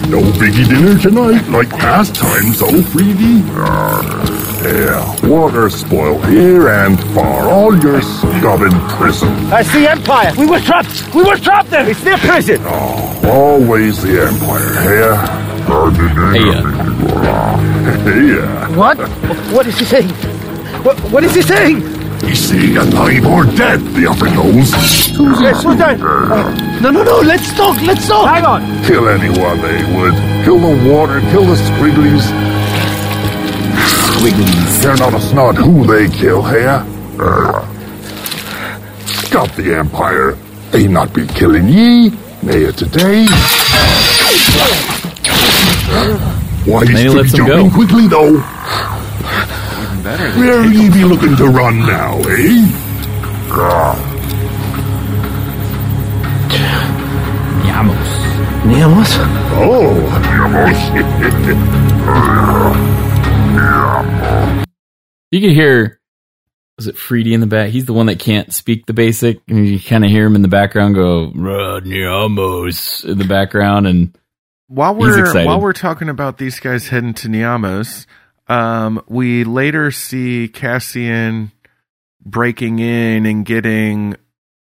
[0.10, 3.42] no biggie dinner tonight, like past times, oh, Freedy?
[3.56, 3.66] Arr.
[3.66, 7.48] Ah, yeah, water spoil here and far.
[7.50, 9.30] All your scum in prison.
[9.50, 10.34] That's the Empire.
[10.38, 11.14] We were trapped.
[11.16, 11.88] We were trapped there.
[11.90, 12.62] It's their prison.
[12.66, 15.10] Ah, always the Empire, hey?
[15.10, 15.44] Uh.
[18.08, 18.36] Hey,
[18.76, 18.98] What?
[19.52, 20.10] What is he saying?
[20.84, 21.82] What, what is he saying?
[22.24, 24.72] Is he alive or dead, the upper nose?
[25.42, 26.00] Yes, slow down.
[26.82, 27.20] No, no, no.
[27.20, 27.80] Let's talk.
[27.82, 28.28] Let's talk.
[28.28, 28.62] Hang on.
[28.86, 30.14] Kill anyone they would.
[30.44, 32.26] Kill the water, kill the squigglies.
[34.10, 34.82] Squigglies.
[34.82, 36.66] They're not a snot who they kill, hey?
[37.20, 37.66] Uh,
[39.06, 40.34] stop the Empire.
[40.72, 42.10] They not be killing ye.
[42.44, 43.26] Nay, today.
[46.66, 47.76] Why Then he still lets them jumping go.
[47.76, 48.44] quickly, though?
[50.08, 52.64] Better than Where ye be looking to run now, eh?
[53.52, 54.14] Ah,
[58.68, 59.10] Niamos.
[59.60, 59.94] Oh,
[65.32, 66.00] You can hear,
[66.78, 67.70] was it Freedy in the back?
[67.70, 70.42] He's the one that can't speak the basic, and you kind of hear him in
[70.42, 74.18] the background go "Rodney Amos" in the background, and
[74.68, 75.48] while we're excited.
[75.48, 78.06] while we're talking about these guys heading to Niamos,
[78.50, 81.52] um, we later see Cassian
[82.24, 84.16] breaking in and getting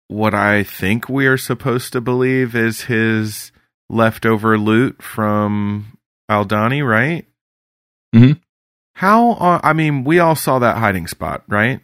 [0.08, 3.52] what I think we are supposed to believe is his
[3.90, 5.98] leftover loot from
[6.30, 7.26] Aldhani, right?
[8.16, 8.40] Mhm.
[8.96, 9.32] How?
[9.32, 11.82] Uh, I mean, we all saw that hiding spot, right?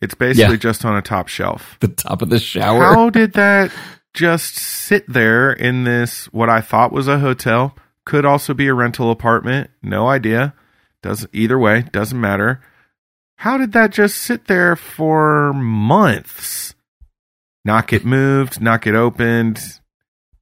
[0.00, 0.58] It's basically Yeah.
[0.58, 1.76] just on a top shelf.
[1.80, 2.80] the top of the shower.
[2.82, 3.70] How did that
[4.14, 7.76] just sit there in this what I thought was a hotel?
[8.04, 9.70] Could also be a rental apartment.
[9.82, 10.54] No idea.
[11.02, 12.60] Doesn't either way, doesn't matter.
[13.36, 16.74] How did that just sit there for months?
[17.64, 19.60] Not get moved, not get opened,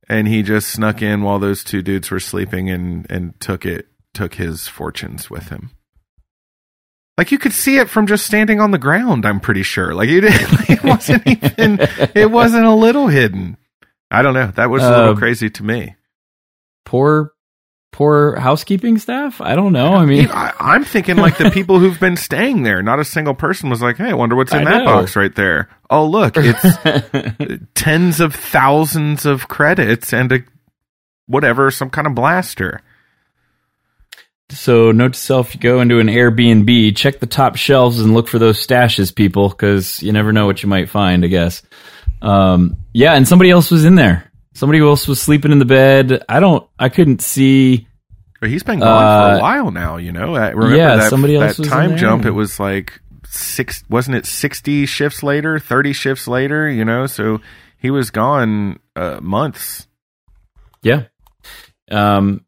[0.08, 3.86] and he just snuck in while those two dudes were sleeping and and took it
[4.14, 5.70] took his fortunes with him.
[7.18, 9.26] Like you could see it from just standing on the ground.
[9.26, 9.94] I'm pretty sure.
[9.94, 10.50] Like you didn't.
[10.70, 11.78] It wasn't even.
[12.14, 13.56] It wasn't a little hidden.
[14.10, 14.46] I don't know.
[14.56, 15.96] That was a little Uh, crazy to me.
[16.86, 17.32] poor,
[17.92, 19.40] poor housekeeping staff.
[19.40, 19.94] I don't know.
[19.94, 22.82] I mean, I, I'm thinking like the people who've been staying there.
[22.82, 24.84] Not a single person was like, "Hey, I wonder what's in I that know.
[24.84, 30.38] box right there." Oh, look, it's tens of thousands of credits and a
[31.26, 32.80] whatever, some kind of blaster.
[34.50, 38.28] So, note to self: you go into an Airbnb, check the top shelves, and look
[38.28, 41.24] for those stashes, people, because you never know what you might find.
[41.24, 41.62] I guess.
[42.22, 44.29] Um, yeah, and somebody else was in there.
[44.54, 46.24] Somebody else was sleeping in the bed.
[46.28, 46.68] I don't.
[46.78, 47.86] I couldn't see.
[48.40, 49.96] But he's been gone for Uh, a while now.
[49.96, 51.98] You know, I remember yeah, that, somebody else that was in time there.
[51.98, 52.24] jump.
[52.24, 53.84] It was like six.
[53.88, 55.58] Wasn't it sixty shifts later?
[55.58, 56.68] Thirty shifts later.
[56.68, 57.40] You know, so
[57.78, 59.86] he was gone uh, months.
[60.82, 61.04] Yeah.
[61.90, 62.44] Um.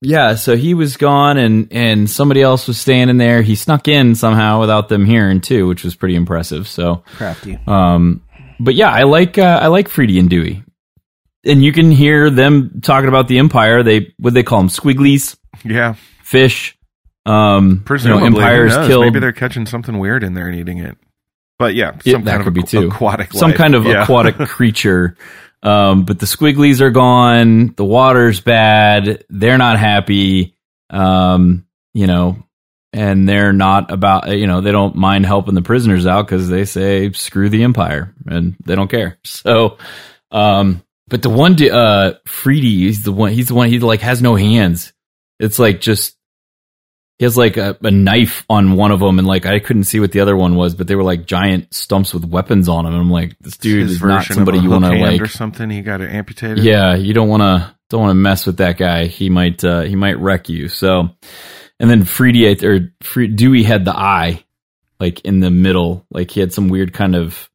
[0.00, 0.34] Yeah.
[0.34, 3.42] So he was gone, and and somebody else was standing there.
[3.42, 6.66] He snuck in somehow without them hearing too, which was pretty impressive.
[6.66, 7.04] So.
[7.16, 7.58] Crafty.
[7.66, 8.22] Um,
[8.58, 10.62] but yeah, I like uh, I like Freedy and Dewey,
[11.46, 13.82] and you can hear them talking about the Empire.
[13.82, 16.76] They what they call them squigglies, Yeah, fish.
[17.24, 18.24] Um, presumably.
[18.24, 19.04] you know, Empire's killed.
[19.04, 20.96] Maybe they're catching something weird in there and eating it.
[21.58, 22.86] But yeah, some that kind could of be too.
[22.88, 23.58] aquatic, some life.
[23.58, 24.02] kind of Yeah.
[24.04, 25.16] aquatic creature.
[25.62, 27.74] Um, but the squigglies are gone.
[27.76, 29.24] The water's bad.
[29.30, 30.54] They're not happy.
[30.90, 32.36] Um, you know,
[32.92, 34.28] and they're not about.
[34.36, 38.14] You know, they don't mind helping the prisoners out because they say screw the empire
[38.26, 39.18] and they don't care.
[39.24, 39.78] So,
[40.30, 43.32] um, but the one, uh, Freedy, he's the one.
[43.32, 43.68] He's the one.
[43.68, 44.92] He like has no hands.
[45.38, 46.16] It's like just
[47.18, 50.00] he has like a, a knife on one of them, and like I couldn't see
[50.00, 52.92] what the other one was, but they were like giant stumps with weapons on them.
[52.92, 55.20] And I'm like, this dude His is not somebody you want to like.
[55.20, 55.70] or something.
[55.70, 56.64] He got it amputated.
[56.64, 59.06] Yeah, you don't want to don't want to mess with that guy.
[59.06, 60.68] He might uh, he might wreck you.
[60.68, 61.08] So,
[61.80, 64.44] and then Freedy or Free, Dewey had the eye
[65.00, 67.48] like in the middle, like he had some weird kind of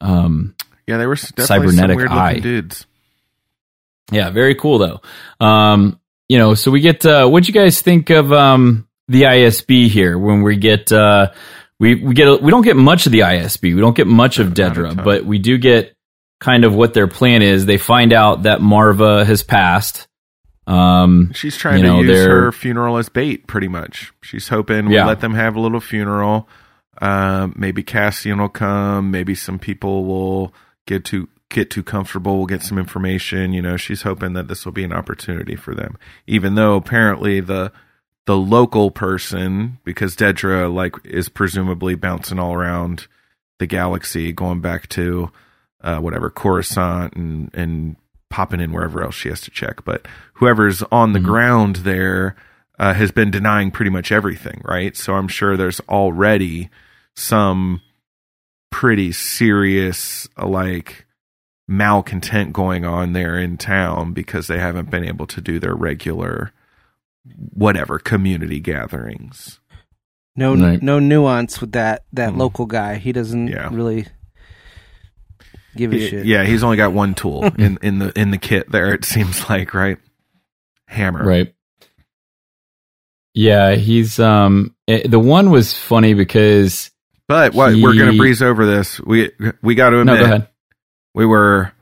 [0.00, 0.55] um
[0.86, 2.28] yeah, they were definitely Cybernetic some weird eye.
[2.28, 2.86] looking dudes.
[4.12, 5.00] Yeah, very cool though.
[5.44, 9.88] Um, you know, so we get uh what'd you guys think of um the ISB
[9.88, 11.32] here when we get uh
[11.78, 13.74] we we get a, we don't get much of the ISB.
[13.74, 15.94] We don't get much of Dedra, but we do get
[16.40, 17.66] kind of what their plan is.
[17.66, 20.06] They find out that Maarva has passed.
[20.66, 24.12] Um She's trying You know, to use her funeral as bait, pretty much.
[24.22, 25.00] She's hoping Yeah.
[25.02, 26.48] we'll let them have a little funeral.
[27.00, 29.10] Um, maybe Cassian will come.
[29.10, 30.54] Maybe some people will
[30.86, 32.36] get too get too comfortable.
[32.36, 33.52] We'll get some information.
[33.52, 35.98] You know, she's hoping that this will be an opportunity for them.
[36.26, 37.72] Even though apparently the
[38.26, 43.06] the local person because Dedra like is presumably bouncing all around
[43.58, 45.30] the galaxy, going back to
[45.80, 47.96] uh, whatever Coruscant and and
[48.28, 49.84] popping in wherever else she has to check.
[49.84, 52.34] But whoever's on the ground there
[52.78, 54.96] uh, has been denying pretty much everything, right?
[54.96, 56.68] So I'm sure there's already
[57.14, 57.80] some
[58.70, 61.06] pretty serious like
[61.68, 66.52] malcontent going on there in town because they haven't been able to do their regular
[67.52, 69.58] whatever community gatherings.
[70.36, 70.82] No, Right.
[70.82, 72.36] no nuance with that that Mm.
[72.36, 72.96] local guy.
[72.96, 73.68] He doesn't Yeah.
[73.72, 74.06] really
[75.76, 76.26] give a He- shit.
[76.26, 78.92] Yeah, he's only got one tool in in the in the kit there.
[78.94, 79.98] It seems like right,
[80.86, 81.24] hammer.
[81.24, 81.52] Right.
[83.34, 86.90] Yeah, he's um eh, the one was funny because
[87.28, 89.00] But what we're going to breeze over this.
[89.00, 89.30] We
[89.62, 90.48] we got to no, admit go ahead.
[91.14, 91.72] we were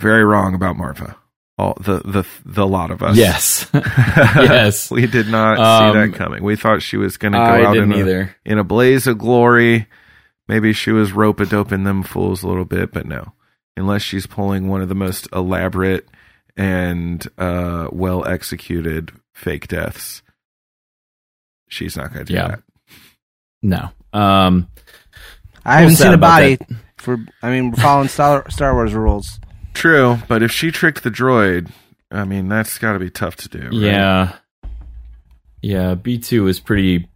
[0.00, 1.14] very wrong about Maarva.
[1.56, 3.16] All the the the lot of us.
[3.16, 4.90] Yes, yes.
[4.90, 6.42] we did not Um, see that coming.
[6.44, 9.18] We thought she was going to go I out in a, in a blaze of
[9.18, 9.86] glory.
[10.46, 13.32] Maybe she was rope a doping them fools a little bit, but no.
[13.76, 16.08] Unless she's pulling one of the most elaborate
[16.56, 20.22] and uh, well executed fake deaths,
[21.68, 22.48] she's not going to do Yeah.
[22.48, 22.62] that.
[23.62, 23.90] No.
[24.12, 24.68] Um.
[25.64, 26.58] I haven't seen a body.
[26.96, 29.38] For I mean, we're following Star Star Wars rules.
[29.74, 31.70] True, but if she tricked the droid,
[32.10, 33.64] I mean that's got to be tough to do.
[33.64, 33.72] right?
[33.72, 34.36] Yeah.
[35.62, 35.94] Yeah.
[35.94, 37.08] B two was pretty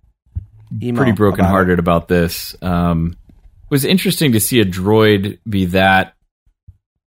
[0.82, 2.54] Emo pretty about brokenhearted about this.
[2.62, 6.14] Um, it was interesting to see a droid be that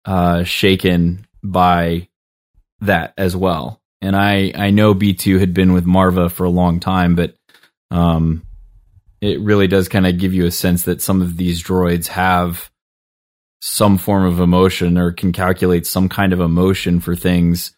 [0.05, 2.09] uh, shaken by
[2.81, 3.81] that as well.
[4.01, 7.37] And I I know B two had been with Maarva for a long time, but
[7.91, 8.43] um,
[9.27, 12.71] it really does kind of give you a sense that some of these droids have
[13.61, 17.75] some form of emotion or can calculate some kind of emotion for things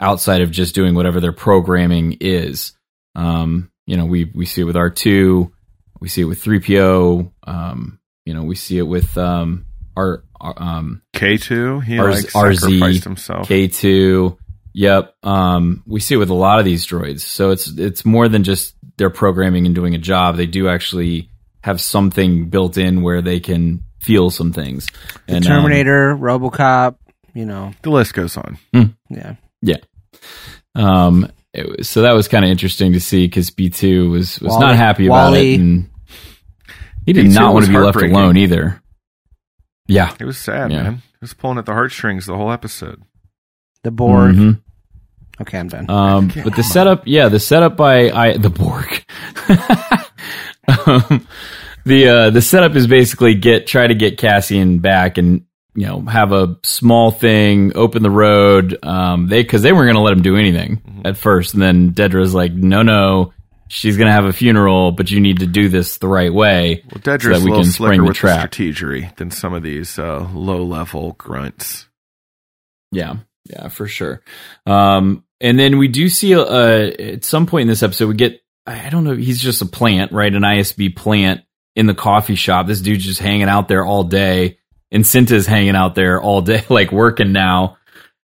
[0.00, 2.72] outside of just doing whatever their programming is.
[3.14, 5.52] Um, you know, we we see it with R two,
[6.00, 7.32] we see it with three PO.
[7.46, 12.34] Um, you know, we see it with um, our, our um, K two, he RZ
[12.34, 13.48] like sacrificed himself.
[13.48, 14.38] K two.
[14.74, 15.14] Yep.
[15.22, 17.20] Um, we see it with a lot of these droids.
[17.20, 20.36] So it's it's more than just their programming and doing a job.
[20.36, 21.28] They do actually
[21.62, 24.86] have something built in where they can feel some things.
[25.26, 26.96] The And, um, Terminator, RoboCop.
[27.34, 28.58] You know, the list goes on.
[29.08, 29.36] yeah.
[29.62, 29.76] Yeah.
[30.74, 31.30] Um.
[31.54, 34.50] it was- so that was kind of interesting to see because B two was was
[34.52, 35.54] Wally- not happy about Wally.
[35.54, 35.90] it, and
[37.06, 38.80] he did B2 not want to be left alone either.
[39.88, 40.14] Yeah.
[40.18, 40.82] It was sad, Yeah.
[40.84, 40.94] man.
[41.14, 43.02] It was pulling at the heartstrings the whole episode.
[43.82, 44.34] The Borg.
[44.36, 44.60] Mhm.
[45.40, 45.90] Okay, I'm done.
[45.90, 49.04] Um, but the setup, yeah, the setup by I the Borg.
[50.86, 51.26] um,
[51.84, 56.00] the uh, the setup is basically get try to get Cassian back and you know
[56.00, 58.78] have a small thing, open the road.
[58.82, 61.90] Um, they because they weren't going to let him do anything at first, and then
[61.90, 63.32] Dedra's like, no, no,
[63.68, 66.82] she's going to have a funeral, but you need to do this the right way.
[66.84, 68.50] Well, so Dedra's that a little can slicker spring the with the trap.
[68.50, 71.88] strategery than some of these uh, low level grunts.
[72.90, 73.16] Yeah,
[73.48, 74.22] yeah, for sure.
[74.66, 78.40] Um, and then we do see uh, at some point in this episode we get
[78.66, 80.32] I don't know he's just a plant, right?
[80.32, 81.42] An ISB plant
[81.74, 82.66] in the coffee shop.
[82.66, 84.58] This dude's just hanging out there all day,
[84.90, 87.78] and Cinta's hanging out there all day, like working now.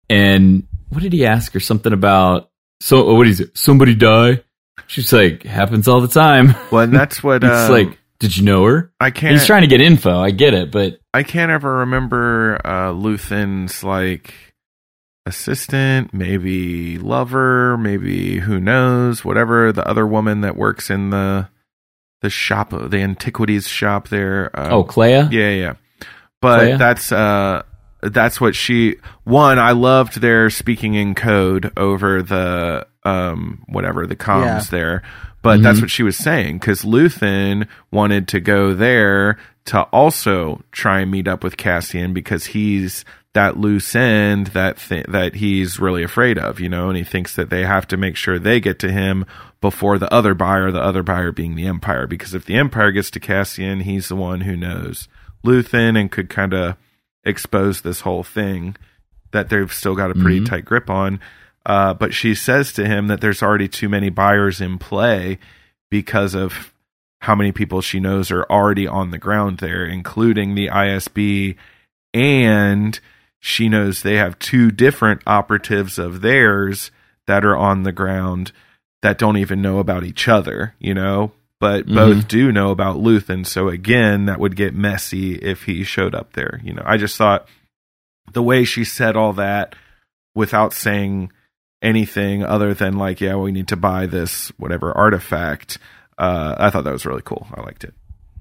[0.09, 1.61] And what did he ask her?
[1.61, 3.57] Something about so what is it?
[3.57, 4.43] Somebody die?
[4.89, 6.55] She's like, happens all the time.
[6.71, 8.93] Well, and that's what it's um, like, did you know her?
[9.01, 9.33] I can't.
[9.33, 10.19] he's trying to get info.
[10.19, 14.35] I get it, but I can't ever remember uh, Luthen's like
[15.27, 21.49] assistant, maybe lover, maybe who knows, whatever the other woman that works in the
[22.23, 24.51] the shop, the antiquities shop there.
[24.59, 25.31] Uh, oh, Kleya.
[25.31, 25.75] yeah, yeah.
[26.41, 26.79] But Kleya?
[26.79, 27.63] that's uh
[28.03, 34.17] that's what she one I loved their speaking in code over the um whatever the
[34.17, 34.79] comms Yeah.
[34.79, 35.03] there.
[35.43, 41.01] But that's what she was saying cuz Luthen wanted to go there to also try
[41.01, 43.05] and meet up with Cassian because he's
[43.37, 47.37] that loose end that th- that he's really afraid of, you know, and he thinks
[47.37, 49.27] that they have to make sure they get to him
[49.61, 53.11] before the other buyer, the other buyer being the Empire, because if the Empire gets
[53.11, 55.07] to Cassian, he's the one who knows
[55.45, 56.77] Luthen and could kind of
[57.25, 58.75] expose this whole thing
[59.33, 61.21] that they've still got a pretty tight grip on.
[61.67, 65.39] Uh, but she says to him that there's already too many buyers in play
[65.91, 66.73] because of
[67.21, 71.57] how many people she knows are already on the ground there, including the ISB,
[72.15, 72.99] and
[73.47, 76.91] she knows they have two different operatives of theirs
[77.27, 78.51] that are on the ground
[79.03, 81.31] that don't even know about each other, you know,
[81.61, 83.47] but both do know about Luthen.
[83.47, 86.61] So again, that would get messy if he showed up there.
[86.65, 87.47] You know, I just thought
[88.33, 89.77] the way she said all that
[90.35, 91.31] without saying
[91.83, 95.79] anything other than like, yeah, we need to buy this whatever artifact.
[96.19, 97.47] Uh, I thought that was really cool.
[97.55, 97.95] I liked it.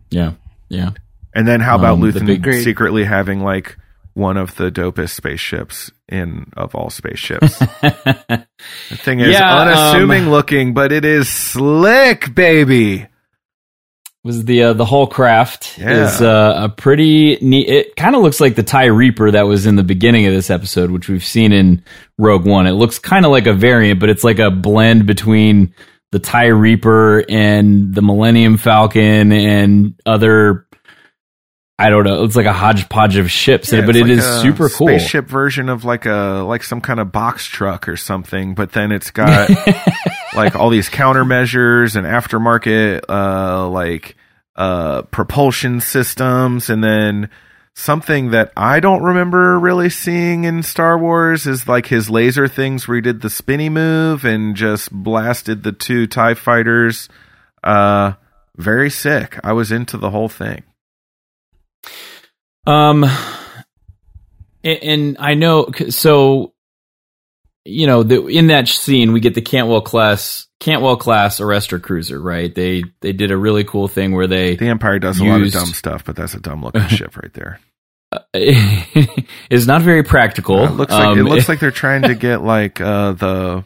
[0.10, 0.32] Yeah,
[0.70, 0.92] yeah.
[1.34, 3.78] And then how about Um, Luthen big- secretly having like
[4.16, 7.60] one of the dopest spaceships in of all spaceships?
[7.60, 8.48] the
[8.98, 13.06] thing is Yeah, um, unassuming looking, but it is slick, baby.
[14.24, 16.06] was the uh, the whole craft Yeah.
[16.06, 17.70] is uh, a pretty neat.
[17.70, 20.50] It kind of looks like the Tie Reaper that was in the beginning of this
[20.50, 21.84] episode, which we've seen in
[22.18, 22.66] Rogue One.
[22.68, 25.76] It looks kind of like a variant, but it's like a blend between
[26.12, 30.65] the Tie Reaper and the Millennium Falcon and other.
[31.78, 32.24] I don't know.
[32.24, 34.88] It's like a hodgepodge of ships, Yeah, but it like is super cool.
[34.88, 38.94] Spaceship version of like a like some kind of box truck or something, but then
[38.94, 39.50] it's got
[40.36, 44.16] like all these countermeasures and aftermarket uh like
[44.56, 47.30] uh propulsion systems and then
[47.74, 52.88] something that I don't remember really seeing in Star Wars is like his laser things
[52.88, 57.10] where he did the spinny move and just blasted the two TIE fighters.
[57.62, 58.14] Uh
[58.56, 59.38] very sick.
[59.44, 60.64] I was into the whole thing.
[62.68, 63.04] Um,
[64.64, 66.52] and, and I know so.
[67.68, 72.22] You know, the, in that scene, we get the Cantwell class, Cantwell class arrestor cruiser,
[72.22, 72.54] right?
[72.54, 75.52] They they did a really cool thing where they The Empire does a lot of
[75.52, 77.60] dumb stuff, but that's a dumb looking ship right there.
[79.50, 80.64] is not very practical.
[80.64, 83.66] it looks like it Um, looks like they're trying to get like uh, the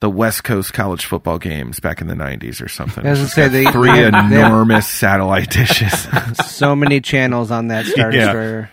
[0.00, 3.06] the West Coast college football games back in the '90s or something.
[3.06, 6.06] I was gonna say, got they- three they have- enormous satellite dishes.
[6.46, 8.32] so many channels on that Star Yeah.
[8.32, 8.70] Destroyer.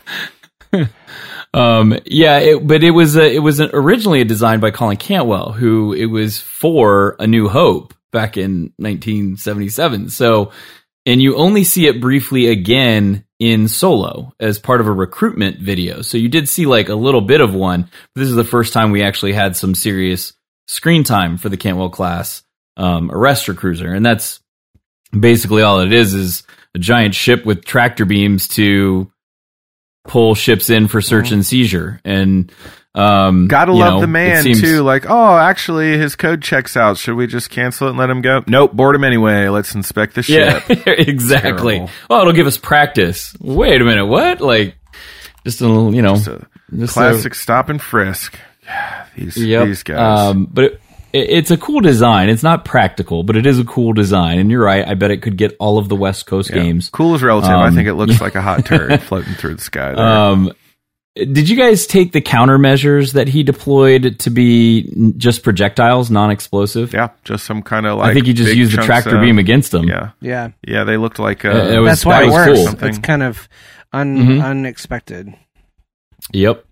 [1.56, 5.52] Um, yeah, it, but it was a, it was an, originally designed by Colin Cantwell,
[5.52, 10.10] who it was for A New Hope back in 1977.
[10.10, 10.52] So,
[11.06, 16.02] and you only see it briefly again in Solo as part of a recruitment video.
[16.02, 17.84] So you did see like a little bit of one.
[18.16, 20.34] But this is the first time we actually had some serious
[20.66, 22.44] screen time for the Cantwell class
[22.78, 24.40] um, arrestor cruiser, and that's
[25.18, 26.44] basically all it is is
[26.76, 29.12] a giant ship with tractor beams to
[30.06, 32.52] pull ships in for search and seizure and
[32.96, 34.82] um Gotta love know, the man seems- too.
[34.84, 36.98] Like, oh, actually, his code checks out.
[36.98, 38.44] Should we just cancel it and let him go?
[38.48, 39.48] Nope, board him anyway.
[39.50, 41.94] Let's inspect the ship yeah exactly Terrible.
[42.10, 44.76] oh it'll give us practice wait a minute what like
[45.46, 48.38] just a little you know Just a just a- classic stop and frisk.
[48.66, 49.66] Yeah, these Yep.
[49.68, 50.30] these guys.
[50.32, 50.82] Um, but it,
[51.14, 52.30] it, it's a cool design.
[52.30, 54.40] It's not practical, but it is a cool design.
[54.40, 54.88] And you're right.
[54.88, 56.58] I bet it could get all of the West Coast Yeah.
[56.64, 56.90] games.
[56.92, 57.52] Cool is relative.
[57.52, 59.94] I Um, think it looks like a hot turd floating through the sky.
[59.96, 60.00] There.
[60.06, 60.52] Um,
[61.16, 66.92] did you guys take the countermeasures that he deployed to be just projectiles, non-explosive?
[66.92, 68.10] yeah, just some kind of like.
[68.10, 69.88] I think he just used the tractor of- beam against them.
[69.88, 71.46] Yeah, Yeah, yeah, they looked like.
[71.46, 72.80] Uh, Uh, it was- that's why that it was works.
[72.80, 72.90] cool.
[72.90, 73.48] It's kind of
[73.94, 74.44] un, Mhm.
[74.44, 75.32] unexpected.
[76.32, 76.66] Yep.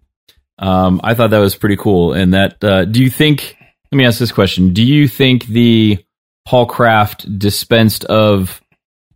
[0.61, 2.13] Um, I thought that was pretty cool.
[2.13, 3.57] And that, uh, do you think,
[3.91, 4.73] let me ask this question.
[4.73, 5.97] Do you think the
[6.47, 8.61] Haulcraft dispensed of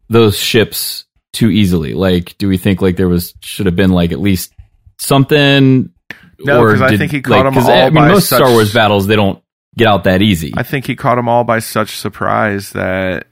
[0.09, 1.93] those ships too easily?
[1.93, 4.53] Like, do we think like there was, should have been like at least
[4.99, 5.91] something?
[6.39, 8.51] No, or 'cause I think he caught them all I mean, by most such- Star
[8.51, 9.41] Wars battles, they don't
[9.77, 10.53] get out that easy.
[10.57, 13.27] I think he caught them all by such surprise that,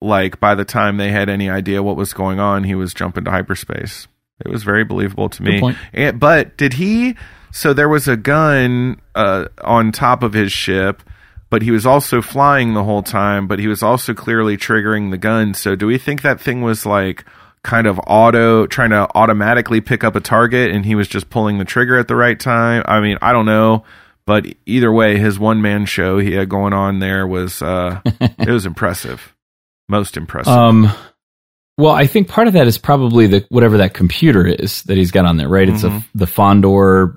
[0.00, 3.24] like, by the time they had any idea what was going on, he was jumping
[3.24, 4.06] to hyperspace.
[4.44, 5.60] It was very believable to me.
[5.92, 7.16] And, but did he?
[7.52, 11.02] So there was a gun uh, on top of his ship,
[11.50, 13.46] but he was also flying the whole time.
[13.46, 15.54] But he was also clearly triggering the gun.
[15.54, 17.24] So do we think that thing was like?
[17.64, 21.58] kind of auto trying to automatically pick up a target and he was just pulling
[21.58, 22.82] the trigger at the right time.
[22.86, 23.84] I mean, I don't know,
[24.26, 28.48] but either way, his one man show he had going on there was uh it
[28.48, 29.34] was impressive.
[29.88, 30.52] Most impressive.
[30.52, 30.90] Um,
[31.82, 35.10] well, I think part of that is probably the whatever that computer is that he's
[35.10, 35.68] got on there, right?
[35.68, 36.04] It's a Mhm.
[36.14, 37.16] the Fondor,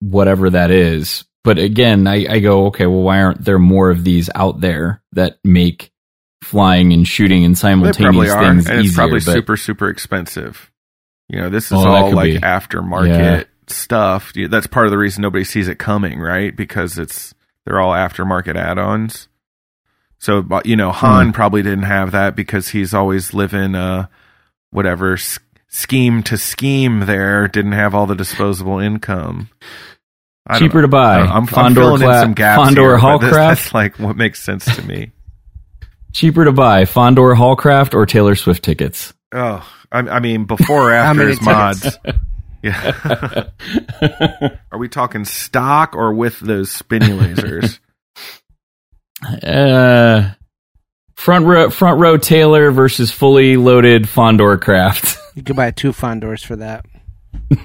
[0.00, 1.24] whatever that is.
[1.42, 5.02] But again, I, I go, okay, well, why aren't there more of these out there
[5.12, 5.90] that make
[6.42, 8.96] flying and shooting and they simultaneous are, things and it's easier?
[8.96, 10.70] probably but super super expensive.
[11.28, 12.38] You know, this is Oh, all like be.
[12.40, 13.42] aftermarket Yeah.
[13.66, 14.32] stuff.
[14.34, 16.54] That's part of the reason nobody sees it coming, right?
[16.54, 17.34] Because it's
[17.66, 19.28] they're all aftermarket add-ons.
[20.24, 21.06] So, you know, Hmm.
[21.06, 24.06] Han probably didn't have that because he's always living uh
[24.70, 29.50] whatever s- scheme to scheme there, didn't have all the disposable income.
[30.46, 30.82] I cheaper know.
[30.82, 31.14] to buy.
[31.14, 31.32] I don't know.
[31.34, 33.20] I'm, I'm Fondor in some gaps Fondor here, Haulcraft.
[33.20, 35.12] this- That's like what makes sense to me.
[36.14, 39.12] cheaper to buy Fondor Haulcraft or Taylor Swift tickets.
[39.32, 39.62] Oh,
[39.92, 41.98] I, I mean, before or after many his mods.
[42.62, 43.48] Yeah.
[44.72, 47.78] Are we talking stock or with those spinny lasers?
[49.42, 50.30] Uh,
[51.14, 55.18] front row, front row Taylor versus fully loaded Fondor Craft.
[55.36, 56.86] You could buy two Fondors for that.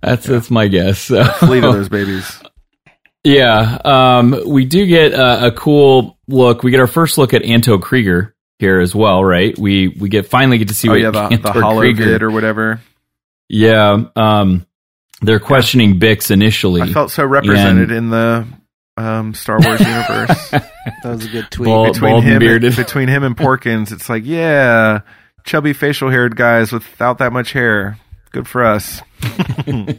[0.00, 1.00] That's that's my guess.
[1.00, 1.24] So.
[1.24, 2.40] Fleet of those babies.
[3.24, 6.62] Yeah, um, we do get a, a cool look.
[6.62, 9.56] We get our first look at Anto Kreegyr here as well, right?
[9.58, 11.96] We we get finally get to see oh what yeah, the, Anto the hollow Kreegyr.
[11.96, 12.80] vid or whatever.
[13.48, 14.66] yeah, um,
[15.22, 16.82] they're questioning Bix initially.
[16.82, 18.46] I felt so represented in the
[18.96, 20.50] um, Star Wars universe.
[20.50, 20.70] That
[21.04, 21.66] was a good tweet.
[21.66, 22.76] Bald- between bald and him bearded.
[22.76, 25.00] between him and Porkins, it's like, yeah,
[25.44, 27.98] chubby facial haired guys without that much hair.
[28.32, 29.00] Good for us.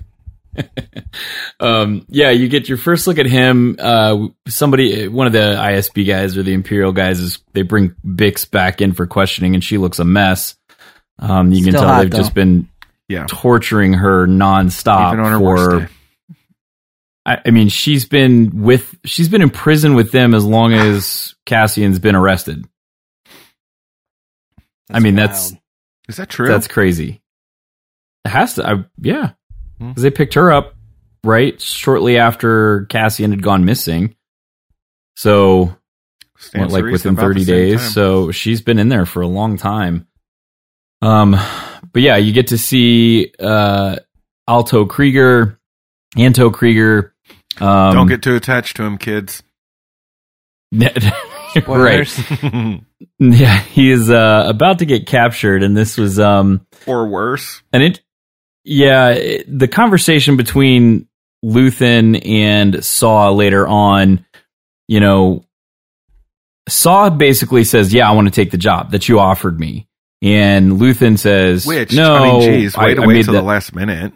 [1.60, 3.76] um, yeah, you get your first look at him.
[3.80, 8.50] Uh, somebody, one of the ISB guys or the Imperial guys, is they bring Bix
[8.50, 10.56] back in for questioning, and she looks a mess.
[11.20, 12.18] Um, you can tell hot, they've though.
[12.18, 12.68] just been
[13.08, 13.26] Yeah.
[13.28, 15.89] torturing her nonstop Even on her worst for.
[17.26, 17.32] Day.
[17.34, 21.36] I, I mean, she's been with she's been in prison with them as long as
[21.45, 22.65] Cassian's been arrested.
[24.91, 25.53] I mean, that's.
[26.09, 26.47] Is that true?
[26.47, 27.21] that's crazy.
[28.26, 28.67] It has to.
[28.69, 29.32] I, yeah,
[29.80, 29.89] Hmm.
[29.89, 30.76] because they picked her up
[31.24, 34.15] right shortly after Cassian had gone missing.
[35.15, 35.76] So
[36.38, 37.80] Stan what, like within 30 days.
[37.82, 37.89] time.
[37.91, 40.07] So she's been in there for a long time.
[41.01, 41.32] Um,
[41.91, 43.97] but yeah, you get to see uh,
[44.47, 45.57] Alto Kreegyr,
[46.17, 47.11] Anto Kreegyr.
[47.62, 49.43] Um, Don't get too attached to him, kids.
[51.68, 52.08] right.
[53.20, 57.62] Yeah, he is uh, about to get captured, and this was um, or worse.
[57.72, 58.01] and it,
[58.64, 61.08] yeah, it, the conversation between
[61.45, 64.26] Luthen and Saw later on,
[64.88, 65.45] you know,
[66.68, 69.88] Saw basically says, "Yeah, I want to take the job that you offered me,"
[70.22, 73.34] and Luthen says, Which, no, I mean, geez, way I- to I wait made till
[73.36, 74.14] that- the last minute.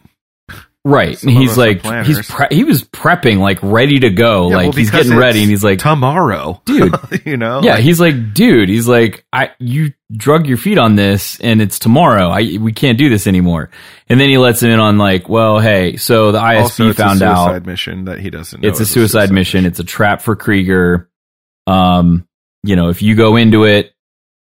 [0.88, 4.56] Right, Some and he's like, he's pre- he was prepping, like ready to go, Yeah,
[4.56, 8.00] like well, he's getting ready, and he's like, tomorrow, dude, you know, yeah, Like, he's
[8.00, 12.30] like, dude, he's like, I, you drug your feet on this, and it's tomorrow.
[12.30, 13.70] I, we can't do this anymore.
[14.08, 17.24] And then he lets him in on like, well, hey, so the ISB found suicide
[17.24, 18.62] out mission that he doesn't.
[18.62, 19.66] know it's a is suicide mission.
[19.66, 21.08] It's a trap for Kreegyr.
[21.68, 22.26] Um,
[22.64, 23.94] you know, if you go into it,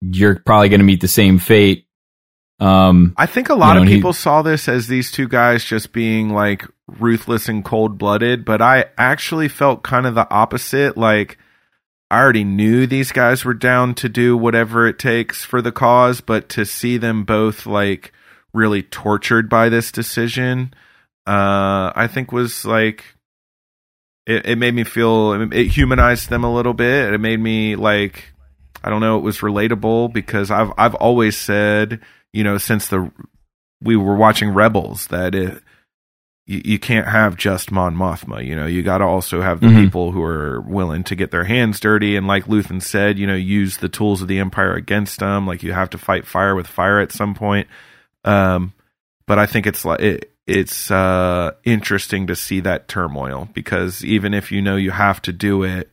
[0.01, 1.88] you're probably going to meet the same fate.
[2.61, 5.12] Um, I think a lot You know, of and he- people saw this as these
[5.12, 10.14] two guys just being like ruthless and cold blooded, but I actually felt kind of
[10.14, 10.96] the opposite.
[10.96, 11.38] Like,
[12.11, 16.20] I already knew these guys were down to do whatever it takes for the cause,
[16.20, 18.12] but to see them both like
[18.52, 20.72] really tortured by this decision,
[21.26, 23.04] uh, I think was like,
[24.26, 27.12] it, it made me feel, it humanized them a little bit.
[27.12, 28.32] It made me like,
[28.82, 32.00] I don't know, it was relatable because I've, I've always said,
[32.33, 33.11] you know, since the
[33.83, 35.62] we were watching Rebels that it
[36.47, 38.45] you, you can't have just Mon Mothma.
[38.45, 39.85] You know, you got to also have the Mhm.
[39.85, 43.35] people who are willing to get their hands dirty and, like Luthen said, you know,
[43.35, 45.47] use the tools of the Empire against them.
[45.47, 47.68] Like you have to fight fire with fire at some point.
[48.24, 48.72] Um,
[49.26, 54.33] but I think it's like it, it's uh interesting to see that turmoil because even
[54.33, 55.91] if you know you have to do it,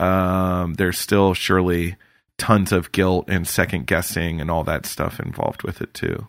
[0.00, 1.94] um, there's still surely
[2.38, 6.28] tons of guilt and second guessing and all that stuff involved with it too.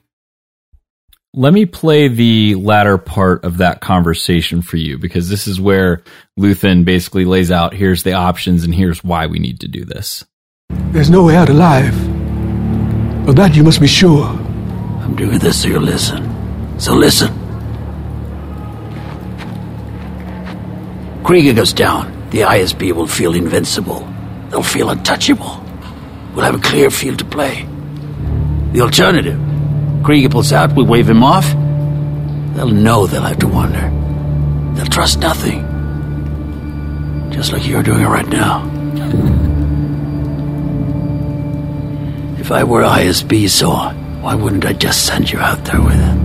[1.33, 6.01] Let me play the latter part of that conversation for you because this is where
[6.39, 10.23] Luthen basically lays out here's the options and here's why we need to do this.
[10.69, 11.93] There's no way out alive.
[13.27, 14.27] Of that you must be sure.
[14.27, 16.79] I'm doing this so you listen.
[16.79, 17.33] So listen.
[21.23, 22.29] Kreegyr goes down.
[22.29, 24.07] The ISB will feel invincible.
[24.49, 25.64] They'll feel untouchable.
[26.35, 27.65] We'll have a clear field to play.
[28.73, 29.39] The alternative
[30.05, 31.45] Kreegyr pulls out, we wave him off.
[32.55, 33.89] They'll know they'll have to wonder.
[34.75, 35.61] They'll trust nothing.
[37.31, 38.71] Just like you're doing it right now.
[42.39, 46.17] if I were ISB Saw, why wouldn't I just send you out there with it?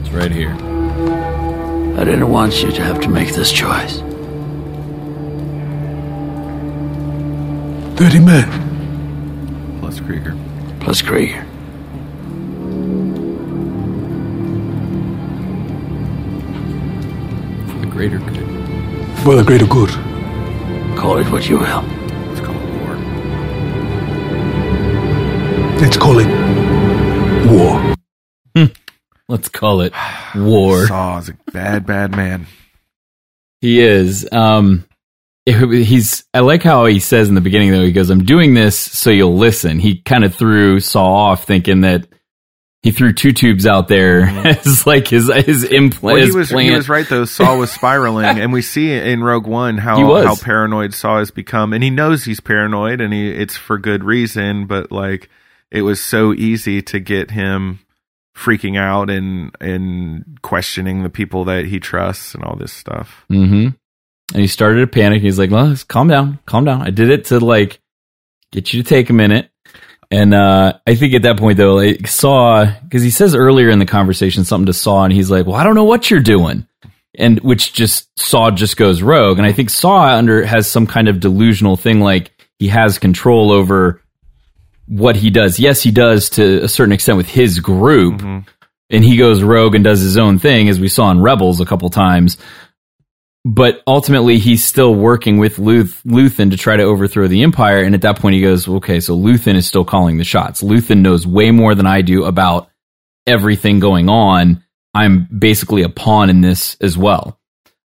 [0.00, 0.73] It's right here.
[1.96, 4.00] I didn't want you to have to make this choice.
[7.96, 8.48] Thirty men.
[9.80, 10.34] Plus Kreegyr.
[10.80, 11.44] Plus Kreegyr.
[17.68, 18.38] For the greater good.
[19.20, 19.90] For the greater good.
[20.98, 21.82] Call it what you will.
[22.28, 22.96] Let's call it war.
[25.80, 26.53] Let's call it war.
[29.28, 29.92] Let's call it
[30.36, 30.86] war.
[30.86, 32.46] Saw is a bad, bad man.
[33.60, 34.28] He is.
[34.30, 34.84] Um,
[35.46, 36.24] it- he's.
[36.34, 37.84] I like how he says in the beginning though.
[37.84, 41.82] He goes, "I'm doing this so you'll listen." He kind of threw Saw off, thinking
[41.82, 42.06] that
[42.82, 46.18] he threw two tubes out there as like his his implant.
[46.18, 47.24] Well, he was he was right though.
[47.24, 49.96] Saw was spiraling, and we see in Rogue One how
[50.26, 54.04] how paranoid Saw has become, and he knows he's paranoid, and he it's for good
[54.04, 54.66] reason.
[54.66, 55.30] But like,
[55.70, 57.80] it was so easy to get him
[58.36, 63.24] freaking out and and questioning the people that he trusts and all this stuff.
[63.30, 63.68] Mm-hmm.
[64.32, 65.22] And he started to panic.
[65.22, 67.80] He's like, "Well, calm down, calm down." I did it to like
[68.52, 69.50] get you to take a minute.
[70.10, 73.78] And uh, I think at that point though, like Saw, because he says earlier in
[73.78, 76.66] the conversation something to Saw, and he's like, "Well, I don't know what you're doing,"
[77.16, 79.38] and which just Saw just goes rogue.
[79.38, 83.50] And I think Saw under has some kind of delusional thing, like he has control
[83.50, 84.00] over
[84.86, 85.58] what he does.
[85.58, 88.20] Yes, he does to a certain extent with his group,
[88.90, 91.64] and he goes rogue and does his own thing, as we saw in Rebels a
[91.64, 92.36] couple times.
[93.46, 97.82] But ultimately, he's still working with Luth- Luthen to try to overthrow the Empire.
[97.82, 100.62] And at that point, he goes, "Okay, so Luthen is still calling the shots.
[100.62, 102.68] Luthen knows way more than I do about
[103.26, 104.62] everything going on.
[104.94, 107.38] I'm basically a pawn in this as well."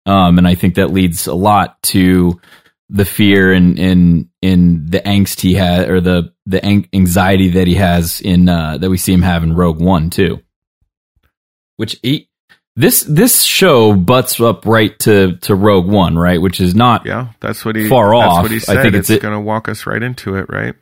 [0.06, 2.40] Um, and I think that leads a lot to
[2.90, 7.68] the fear and in in the angst he had or the the an- anxiety that
[7.68, 10.42] he has in uh, that we see him have in Rogue One too.
[11.78, 12.28] Which he,
[12.76, 16.42] this this show butts up right to to Rogue One, right?
[16.42, 18.42] Which is not Yeah, that's what he Far that's off.
[18.44, 20.76] What he I think it's it's going to walk us right into it, right?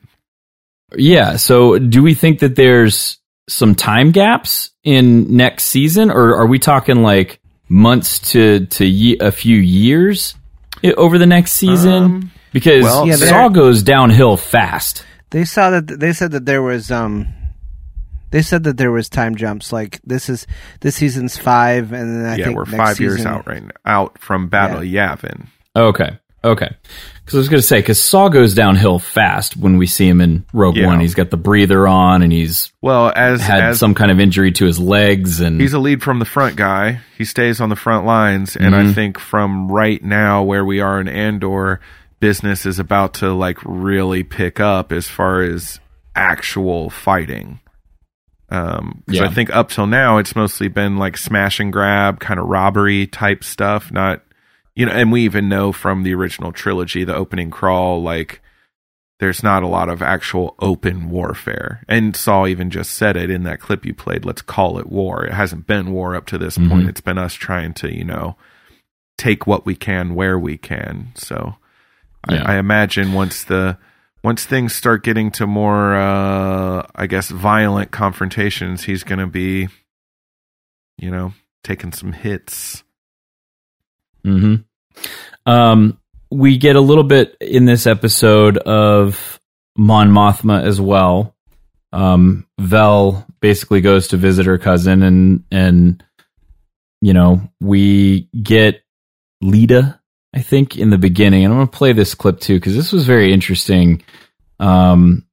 [0.96, 1.36] Yeah.
[1.36, 6.60] So, do we think that there's some time gaps in next season, or are we
[6.60, 10.36] talking like months to to ye- a few years
[10.96, 12.04] over the next season?
[12.04, 15.04] Um, because well, Yeah, Saw goes downhill fast.
[15.32, 17.28] They saw that they said that there was um
[18.32, 20.48] they said that there was time jumps like this is
[20.82, 23.64] this season's 5 and then I yeah, think we're next five years season- out right
[23.64, 25.48] now, out from Battle of Yavin.
[25.76, 26.18] Okay.
[26.44, 26.70] Okay.
[27.26, 30.22] Because I was going to say, because Saw goes downhill fast when we see him
[30.22, 30.86] in Rogue Yeah.
[30.86, 31.00] One.
[31.02, 34.52] He's got the breather on, and he's Well, as had as some kind of injury
[34.54, 37.76] to his legs, and he's a lead from the front guy, he stays on the
[37.76, 38.94] front lines, and I Mhm.
[38.96, 41.82] think from right now where we are in Andor,
[42.20, 45.80] business is about to like really pick up as far as
[46.16, 47.60] actual fighting.
[48.50, 49.26] Um, 'cause Yeah.
[49.26, 53.06] I think up till now it's mostly been like smash and grab, kind of robbery
[53.08, 53.92] type stuff.
[53.92, 54.22] Not,
[54.76, 58.42] you know, and we even know from the original trilogy, the opening crawl, like
[59.20, 61.84] there's not a lot of actual open warfare.
[61.90, 64.24] And Saw even just said it in that clip you played.
[64.24, 65.26] Let's call it war.
[65.26, 66.70] It hasn't been war up to this Mhm.
[66.70, 66.90] point.
[66.90, 68.38] It's been us trying to, you know,
[69.18, 71.08] take what we can where we can.
[71.16, 71.56] So
[72.30, 72.44] Yeah.
[72.46, 73.78] I, I imagine once the
[74.24, 79.70] once things start getting to more, uh, I guess, violent confrontations, he's going to be,
[80.98, 82.84] you know, taking some hits.
[84.24, 84.56] hmm
[85.46, 86.00] Um,
[86.30, 89.40] we get a little bit in this episode of
[89.78, 91.36] Mon Mothma as well.
[91.94, 96.04] Um, Vel basically goes to visit her cousin, and and
[97.00, 98.84] you know we get
[99.42, 100.00] Leida,
[100.38, 101.44] I think, in the beginning.
[101.44, 104.04] And I'm going to play this clip too because this was very interesting.
[104.60, 105.26] Um,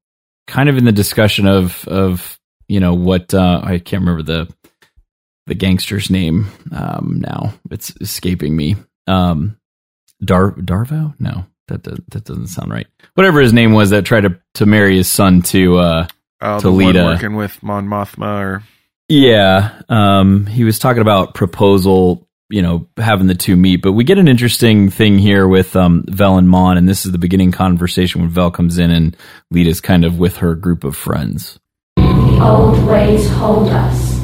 [0.47, 2.39] kind of in the discussion of of
[2.69, 4.55] you know what uh, I can't remember the
[5.47, 7.53] the gangster's name um, now.
[7.71, 8.77] It's escaping me.
[9.07, 9.59] Um,
[10.25, 11.15] Dar Darvo?
[11.19, 12.87] No, that does, that doesn't sound right.
[13.15, 16.07] Whatever his name was that tried to to marry his son to uh
[16.41, 17.05] Uh, to the Leida.
[17.05, 18.63] working with Mon Mothma or
[19.09, 22.27] Yeah, um, he was talking about proposal.
[22.51, 26.05] You know, having the two meet, but we get an interesting thing here with um,
[26.07, 29.17] Vel and Mon, and this is the beginning conversation when Vel comes in and
[29.51, 31.59] Leida's kind of with her group of friends.
[31.97, 34.15] The Old ways hold us.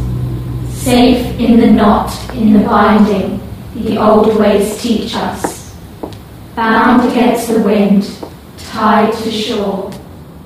[0.69, 3.41] Safe in the knot, in the binding,
[3.75, 5.77] the old ways teach us.
[6.55, 8.11] Bound against the wind,
[8.59, 9.93] tied to shore.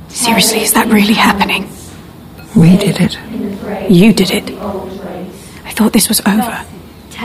[0.09, 1.69] Seriously, is that really happening?
[2.55, 3.19] We did it.
[3.91, 4.51] You did it.
[5.65, 6.65] I thought this was over.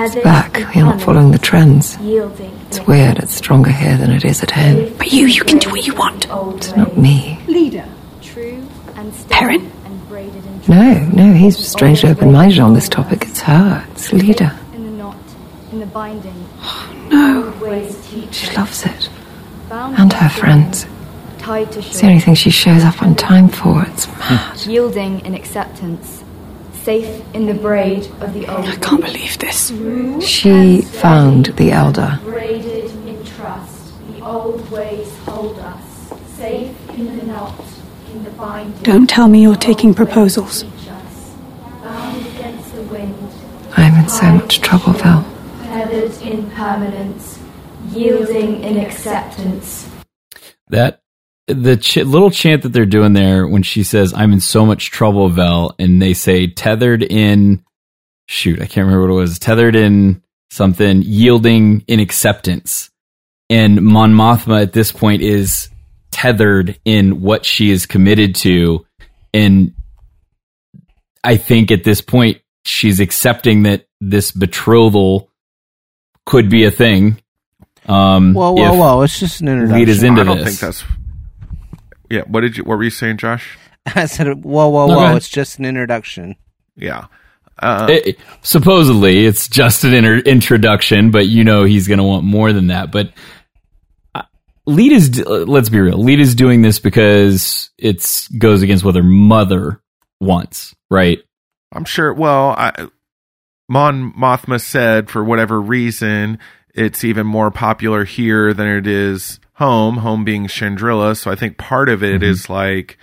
[0.02, 0.54] It's back.
[0.74, 1.98] We're not following the trends.
[2.00, 3.20] It's weird.
[3.20, 4.94] It's stronger here than it is at home.
[4.98, 6.26] But you, you can do what you want.
[6.58, 7.38] It's not me.
[7.48, 7.86] Leida.
[8.22, 9.70] True and Perrin?
[10.70, 13.24] No, no, he's strangely open-minded on this topic.
[13.24, 13.86] It's her.
[13.92, 14.58] It's Leida.
[14.74, 15.18] In the knot,
[15.72, 16.48] in the binding.
[17.10, 17.52] No.
[18.32, 19.10] She loves it.
[19.72, 20.86] And her friends.
[20.86, 23.84] wind, Tied to It's the only thing she shows up on time for.
[23.88, 24.66] It's mad.
[24.66, 26.24] Yielding in acceptance.
[26.84, 28.66] Safe in the braid of the old.
[28.66, 29.68] I can't believe this.
[30.26, 32.20] She found the elder.
[32.24, 36.14] Braided in trust, the old ways hold us.
[36.38, 37.64] Safe in the knot,
[38.12, 38.82] in the binding.
[38.84, 40.64] Don't tell me you're taking proposals.
[40.64, 43.32] Bound against the wind,
[43.76, 45.24] I'm in so much trouble, Vel.
[45.64, 47.40] feathered in permanence,
[47.92, 49.88] yielding in acceptance.
[50.70, 51.02] That
[51.50, 54.92] the ch- little chant that they're doing there when she says, "I'm in so much
[54.92, 57.64] trouble, Vel," and they say tethered in,
[58.28, 60.22] shoot, I can't remember what it was, tethered in
[60.52, 62.90] something, yielding in acceptance,
[63.50, 65.70] and Mon Mothma at this point is
[66.12, 68.86] tethered in what she is committed to,
[69.34, 69.74] and
[71.24, 75.30] I think at this point she's accepting that this betrothal
[76.26, 77.18] could be a thing.
[77.88, 79.02] Um, Whoa, whoa, if whoa!
[79.02, 79.80] It's just an introduction.
[79.80, 80.48] Lead is into I don't this.
[80.48, 80.84] think that's.
[82.10, 82.22] Yeah.
[82.28, 82.64] What did you?
[82.64, 83.58] What were you saying, Josh?
[83.96, 85.16] I said, whoa, whoa, No, whoa!
[85.16, 86.36] It's just an introduction.
[86.76, 87.06] Yeah.
[87.62, 92.24] Uh, It- supposedly it's just an inter- introduction, but you know he's going to want
[92.24, 92.92] more than that.
[92.92, 93.12] But
[94.16, 94.24] uh,
[94.66, 98.96] Lead is, uh, let's be real, Lead is doing this because it's goes against what
[98.96, 99.82] her mother
[100.22, 101.20] wants, right?
[101.74, 102.14] I'm sure.
[102.14, 102.88] Well, I,
[103.68, 106.40] Mon Mothma said for whatever reason
[106.74, 109.98] it's even more popular here than it is home.
[109.98, 112.98] Home being Chandrila, so I think part of it is like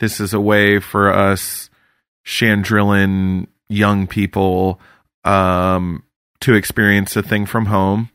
[0.00, 1.70] this is a way for us
[2.26, 4.80] Chandrilan young people
[5.24, 6.02] um,
[6.40, 8.10] to experience a thing from home,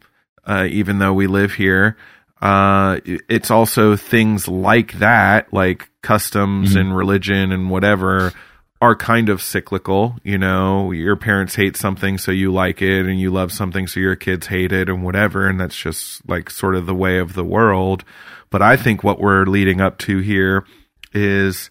[0.45, 1.97] uh, even though we live here.
[2.41, 8.33] Uh, it's also things like that, like customs and religion and whatever,
[8.81, 10.17] are kind of cyclical.
[10.23, 13.99] You know, your parents hate something, so you like it, and you love something, so
[13.99, 15.47] your kids hate it, and whatever.
[15.47, 18.03] And that's just like sort of the way of the world.
[18.49, 20.65] But I think what we're leading up to here
[21.13, 21.69] is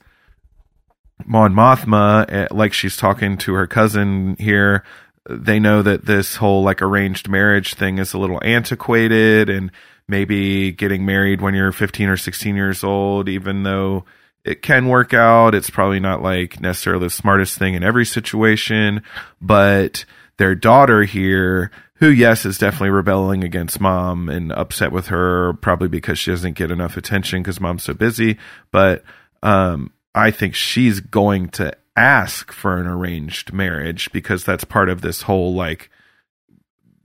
[1.24, 4.84] Mon Mothma, eh, like she's talking to her cousin here,
[5.28, 9.70] they know that this whole like arranged marriage thing is a little antiquated and
[10.06, 14.04] maybe getting married when you're 15 or 16 years old, even though
[14.44, 19.02] it can work out, it's probably not like necessarily the smartest thing in every situation.
[19.40, 20.04] But
[20.36, 25.88] their daughter here, who, yes, is definitely rebelling against mom and upset with her, probably
[25.88, 28.38] because she doesn't get enough attention because mom's so busy.
[28.70, 29.02] But,
[29.42, 35.00] um, I think she's going to ask for an arranged marriage because that's part of
[35.00, 35.90] this whole like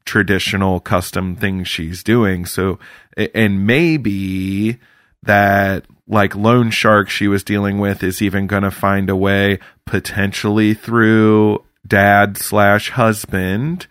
[0.05, 2.45] traditional custom thing she's doing.
[2.45, 2.79] So,
[3.15, 4.79] and maybe
[5.23, 9.59] that like loan shark she was dealing with is even going to find a way
[9.85, 13.87] potentially through dad slash husband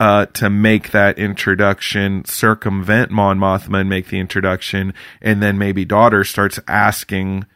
[0.00, 5.84] uh, to make that introduction, circumvent Mon Mothma and make the introduction, and then maybe
[5.84, 7.46] daughter starts asking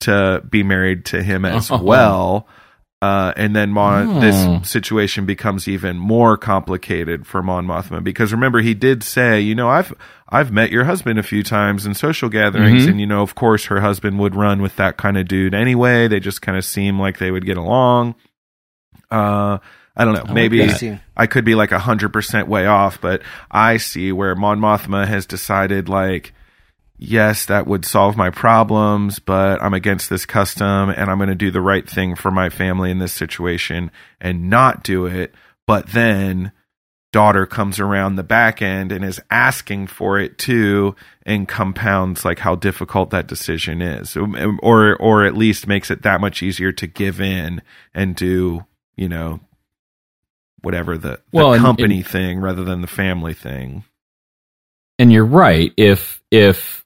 [0.00, 1.78] to be married to him as Oh.
[1.82, 2.48] well.
[3.00, 4.20] Uh, and then Mon, Oh.
[4.20, 9.54] this situation becomes even more complicated for Mon Mothma because remember he did say, you
[9.54, 9.94] know, I've
[10.28, 12.90] I've met your husband a few times in social gatherings, Mhm.
[12.90, 16.08] and you know, of course, her husband would run with that kind of dude anyway.
[16.08, 18.16] They just kind of seem like they would get along.
[19.10, 19.58] Uh,
[19.96, 20.22] I don't know.
[20.24, 21.00] like Maybe that.
[21.16, 25.06] I could be like a hundred percent way off, but I see where Mon Mothma
[25.06, 26.34] has decided like,
[26.98, 31.34] yes, that would solve my problems, but I'm against this custom and I'm going to
[31.34, 35.34] do the right thing for my family in this situation and not do it.
[35.66, 36.52] But then
[37.12, 40.94] daughter comes around the back end and is asking for it too
[41.24, 46.02] and compounds like how difficult that decision is Um, or or at least makes it
[46.02, 47.62] that much easier to give in
[47.94, 48.64] and do
[48.96, 49.40] you know
[50.62, 53.84] whatever the, the Well, company and- thing rather than the family thing
[54.98, 55.72] And you're right.
[55.76, 56.84] If if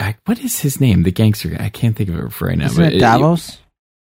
[0.00, 1.02] I, what is his name?
[1.02, 1.64] The gangster guy.
[1.64, 2.66] I can't think of it right now.
[2.66, 3.58] Isn't but it Davos?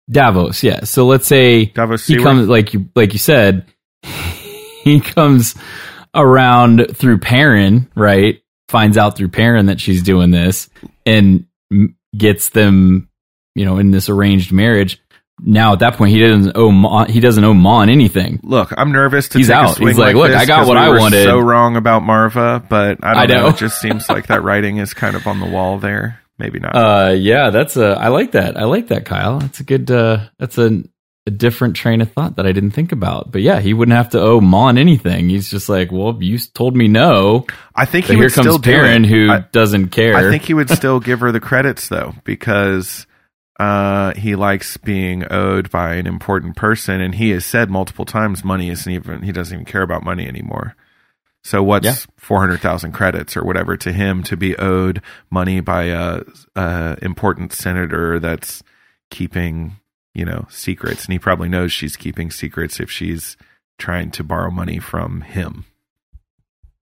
[0.10, 0.84] Davos, yeah.
[0.86, 3.66] So let's say Davos he comes like you like you said,
[4.84, 5.56] he comes
[6.14, 8.42] around through Perrin, right?
[8.70, 10.70] Finds out through Perrin that she's doing this
[11.06, 11.46] and
[12.18, 13.10] gets them,
[13.56, 15.02] you know, in this arranged marriage.
[15.44, 18.40] Now at that point, he doesn't owe Mon, he doesn't owe Mon anything.
[18.44, 19.72] Look, I'm nervous to He's take out.
[19.72, 22.04] a swing He's like, like "Look, I got what we I wanted." So wrong about
[22.04, 23.42] Maarva, but I don't I know.
[23.44, 23.48] know.
[23.48, 26.20] It just seems like that writing is kind of on the wall there.
[26.38, 26.76] Maybe not.
[26.76, 27.98] Uh, yeah, that's a.
[28.00, 28.56] I like that.
[28.56, 29.40] I like that, Kyle.
[29.40, 29.90] That's a good.
[29.90, 30.84] Uh, that's a
[31.28, 33.32] a different train of thought that I didn't think about.
[33.32, 35.30] But yeah, he wouldn't have to owe Mon anything.
[35.30, 37.46] He's just like, well, you told me no.
[37.76, 39.10] I think he here would comes still Perrin, it.
[39.10, 40.16] who I- doesn't care.
[40.16, 43.06] I think he would still give her the credits though, because
[43.60, 48.44] uh, he likes being owed by an important person, and he has said multiple times
[48.44, 50.76] money isn't even he doesn't even care about money anymore.
[51.44, 51.96] So what's Yeah.
[52.18, 56.22] four hundred thousand credits or whatever to him to be owed money by a,
[56.56, 58.64] a important senator that's
[59.12, 59.76] keeping
[60.14, 63.38] you know secrets, and he probably knows she's keeping secrets if she's
[63.78, 65.66] trying to borrow money from him.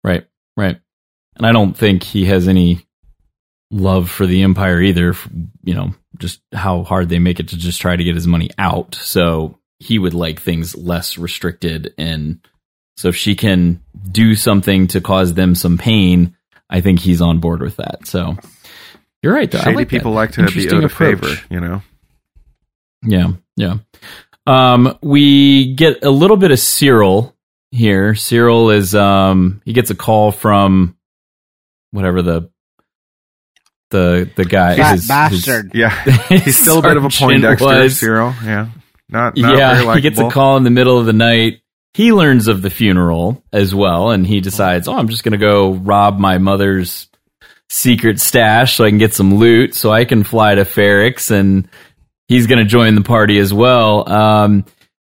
[0.04, 0.28] Right,
[0.58, 0.80] right.
[1.36, 2.86] And I don't think he has any
[3.72, 5.16] love for the Empire either.
[5.64, 8.50] You know, just how hard they make it to just try to get his money
[8.58, 8.96] out.
[8.96, 11.94] So he would like things less restricted.
[11.98, 12.40] And
[12.98, 16.36] so if she can do something to cause them some pain,
[16.70, 18.06] I think he's on board with that.
[18.06, 18.36] So
[19.24, 19.50] you're right.
[19.50, 19.60] Though.
[19.60, 20.18] I Shady like people that.
[20.18, 21.20] like to be owed a approach.
[21.20, 21.82] favor, you know.
[23.04, 23.76] Yeah, yeah.
[24.46, 27.34] Um, we get a little bit of Syril
[27.72, 28.14] here.
[28.14, 30.98] Syril is um he gets a call from
[31.92, 32.50] whatever the
[33.92, 35.72] the the guy Fat his- his- bastard.
[35.74, 35.90] Yeah,
[36.30, 38.00] he's still a bit of a sergeant Poindexter, was.
[38.02, 38.44] Syril.
[38.44, 38.70] Yeah.
[39.12, 41.62] Not, not yeah, very he gets a call in the middle of the night.
[41.96, 45.40] He learns of the funeral as well, and he decides, "Oh, I'm just going to
[45.40, 47.08] go rob my mother's
[47.70, 51.68] secret stash so I can get some loot, so I can fly to Ferrix." And
[52.30, 54.08] he's going to join the party as well.
[54.08, 54.64] Um,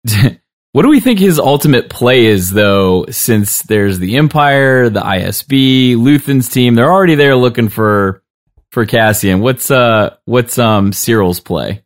[0.71, 3.05] what do we think his ultimate play is, though?
[3.11, 8.23] Since there's the Empire, the ISB, Luthen's team, they're already there looking for
[8.71, 9.41] for Cassian.
[9.41, 11.83] What's uh, what's um, Syril's play?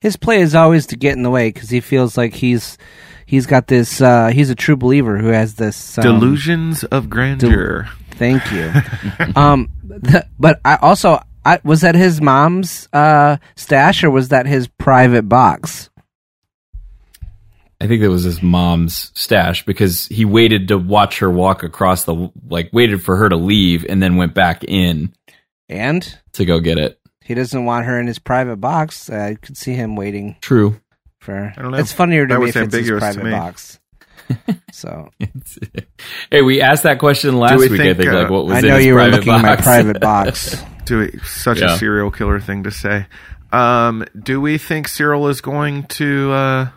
[0.00, 2.76] His play is always to get in the way because he feels like he's
[3.24, 4.00] he's got this.
[4.00, 7.88] Uh, he's a true believer who has this um, Delusions of grandeur.
[8.12, 8.72] Thank you.
[9.36, 9.70] um,
[10.04, 14.66] th- but I also I, was that his mom's uh, stash or was that his
[14.68, 15.88] private box?
[17.80, 22.04] I think that was his mom's stash because he waited to watch her walk across
[22.04, 25.14] the like waited for her to leave and then went back in
[25.68, 26.98] And to go get it.
[27.22, 29.10] he doesn't want her in his private box.
[29.10, 30.80] I could see him waiting True.
[31.20, 31.52] for.
[31.56, 31.76] I don't know.
[31.78, 33.78] It's funnier to That me was if it's his private box.
[34.72, 35.08] So
[36.30, 37.78] Hey, we asked that question last we week.
[37.80, 39.32] think, I think uh, like what was I in know his you were private looking
[39.34, 40.62] at my private box.
[40.86, 41.74] Do we, such Yeah.
[41.74, 43.06] a serial killer thing to say.
[43.52, 46.68] Um, do we think Syril is going to uh,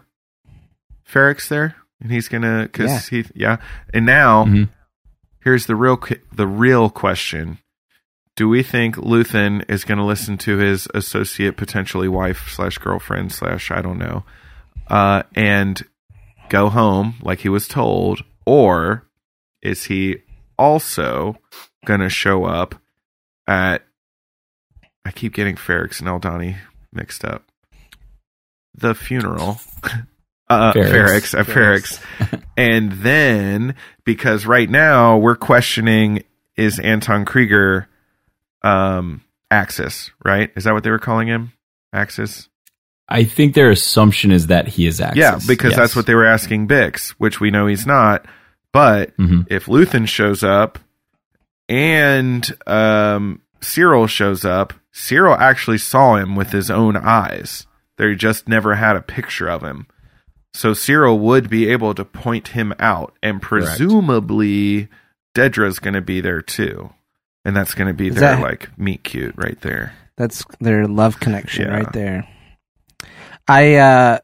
[1.12, 3.58] Ferrix there, and he's gonna because he yeah.
[3.94, 4.70] And now Mhm.
[5.44, 6.00] here's the real
[6.32, 7.58] the real question:
[8.36, 13.32] Do we think Luthen is going to listen to his associate, potentially wife slash girlfriend
[13.32, 14.24] slash I don't know,
[14.88, 15.82] uh, and
[16.50, 19.06] go home like he was told, or
[19.62, 20.18] is he
[20.58, 21.38] also
[21.86, 22.76] going to show up
[23.48, 23.84] at?
[25.06, 26.58] I keep getting Ferrix and Aldhani
[26.94, 27.44] mixed up.
[28.76, 29.60] The funeral.
[30.52, 31.36] Uh, Ferrix.
[31.36, 32.44] Ferrix, at Ferrix.
[32.58, 36.24] and then, because right now we're questioning
[36.58, 37.86] is Anton Kreegyr
[38.64, 39.22] um,
[39.52, 40.52] Axis, right?
[40.56, 41.54] Is that what they were calling him?
[41.94, 42.50] Axis?
[43.08, 45.20] I think their assumption is that he is Axis.
[45.20, 45.78] Yeah, because Yes.
[45.80, 48.26] that's what they were asking Bix, which we know he's not.
[48.74, 49.46] But Mhm.
[49.52, 50.80] if Luthen shows up
[51.68, 57.66] and um, Syril shows up, Syril actually saw him with his own eyes.
[57.98, 59.88] They just never had a picture of him.
[60.54, 64.90] So Syril would be able to point him out, and presumably
[65.34, 66.90] Dedra's going to be there too,
[67.46, 69.94] and that's going to be Is their that- like meet cute right there.
[70.18, 71.76] That's their love connection Yeah.
[71.78, 72.28] right there.
[73.48, 74.20] I uh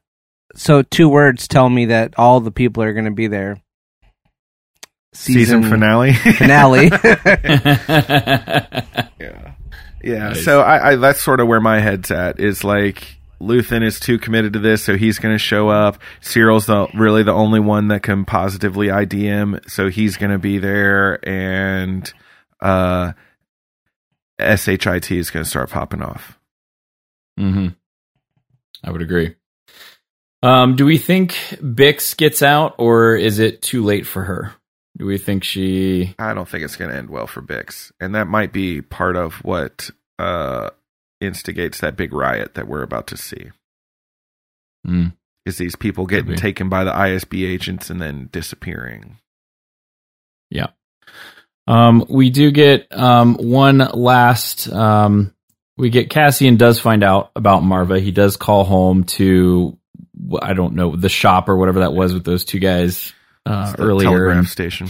[0.55, 3.61] so two words tell me that all the people are going to be there.
[5.13, 6.13] Season, finale.
[6.13, 6.87] finale.
[9.19, 9.54] yeah,
[10.05, 10.33] yeah.
[10.33, 12.39] So I, I that's sort of where my head's at.
[12.39, 15.97] Is like Luthen is too committed to this, so he's going to show up.
[16.21, 20.37] Syril's the really the only one that can positively ID him, so he's going to
[20.37, 22.11] be there, and
[22.61, 23.13] uh,
[24.39, 26.37] shit is going to start popping off.
[27.37, 27.69] hmm
[28.83, 29.35] I would agree.
[30.43, 34.53] Um, do we think Bix gets out, or is it too late for her?
[34.97, 36.15] Do we think she?
[36.17, 39.17] I don't think it's going to end well for Bix, and that might be part
[39.17, 40.69] of what uh,
[41.19, 43.51] instigates that big riot that we're about to see.
[44.87, 45.13] Mm.
[45.45, 49.17] Is these people getting taken by the ISB agents and then disappearing?
[50.49, 50.67] Yeah.
[51.67, 54.71] Um, we do get um, one last.
[54.71, 55.33] Um,
[55.77, 57.99] we get Cassian does find out about Maarva.
[57.99, 59.77] He does call home to
[60.41, 63.13] I don't know the shop or whatever that was with those two guys
[63.45, 64.09] uh, earlier.
[64.09, 64.87] telegraph station.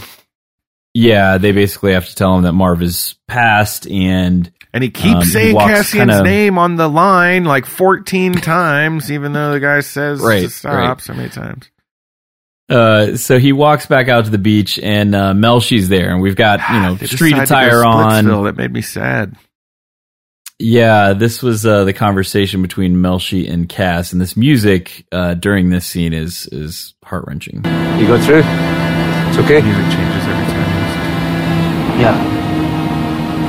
[0.94, 5.16] yeah, they basically have to tell him that Marv is passed, and And he keeps
[5.16, 9.60] um, saying walks Cassian's kinda- name on the line like 14 times, even though the
[9.60, 11.02] guy says Right, to stop right.
[11.02, 11.70] so many times.
[12.68, 16.36] Uh, so he walks back out to the beach, and uh, Melshi's there, and we've
[16.36, 18.44] got you know street decide to go attire on.
[18.46, 19.36] That made me sad.
[20.58, 25.70] Yeah, this was uh, the conversation between Melshi and Cass, and this music uh, during
[25.70, 27.58] this scene is is heart wrenching.
[28.00, 28.42] You go through?
[28.46, 29.60] It's okay?
[29.60, 32.00] The Music changes every time.
[32.00, 32.32] Yeah.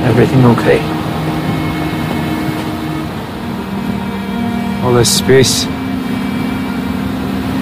[0.09, 0.79] Everything okay?
[4.83, 5.63] All this space.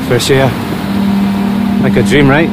[0.07, 0.49] Fresh air.
[1.83, 2.49] Like a dream, right?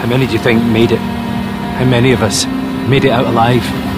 [0.00, 0.98] How many do you think made it?
[0.98, 2.46] How many of us
[2.88, 3.89] made it out alive?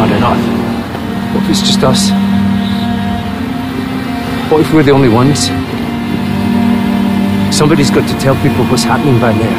[0.00, 1.34] Not enough.
[1.34, 2.08] What if it's just us?
[4.50, 5.48] What if we're the only ones?
[7.54, 9.58] Somebody's got to tell people what's happening down there.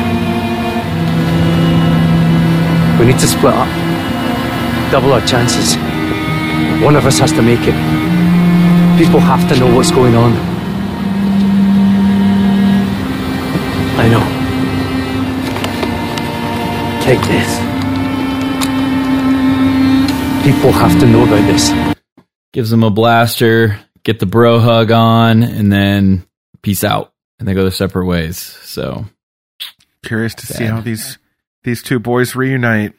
[3.00, 3.70] We need to split up.
[4.92, 5.76] Double our chances.
[6.84, 7.78] One of us has to make it.
[8.98, 10.32] People have to know what's going on.
[14.02, 14.26] I know.
[17.06, 17.71] Take this.
[20.44, 21.72] People have to know about this.
[22.52, 26.26] Gives them a blaster, get the bro hug on, and then
[26.64, 27.14] peace out.
[27.38, 28.38] And they go their separate ways.
[28.38, 29.06] So
[30.04, 31.20] Curious to see how these
[31.64, 32.94] these two boys reunite.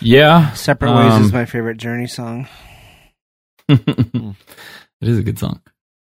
[0.00, 2.48] yeah, Separate Ways um, is my favorite Journey song.
[3.68, 4.34] it
[5.02, 5.60] is a good song.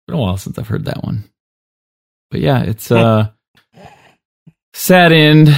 [0.07, 1.25] Been a while since I've heard that one.
[2.31, 3.31] But yeah, it's uh
[4.75, 5.49] sad end.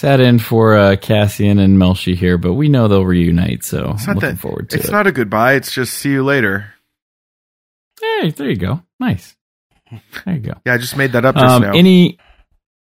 [0.00, 4.08] Sad in for uh, Cassian and Melshi here, but we know they'll reunite, so It's
[4.08, 4.40] I'm not looking that.
[4.40, 4.92] forward to It's it.
[4.92, 5.54] not a goodbye.
[5.56, 6.72] It's just see you later.
[8.00, 8.82] hey, there you go.
[8.98, 9.36] Nice.
[10.24, 10.54] There you go.
[10.64, 11.72] Yeah, I just made that up just Um, now.
[11.72, 12.18] any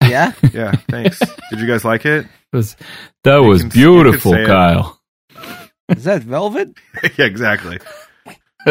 [0.00, 0.34] Yeah?
[0.52, 1.18] yeah, thanks.
[1.50, 2.26] Did you guys like it?
[2.52, 2.76] was
[3.24, 4.32] that You was can- beautiful.
[4.46, 5.00] Kyle.
[5.88, 6.68] Is that Velvet?
[7.18, 7.78] yeah, exactly.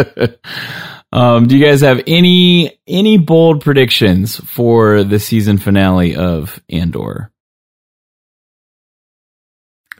[1.12, 7.32] um, do you guys have any any bold predictions for the season finale of Andor?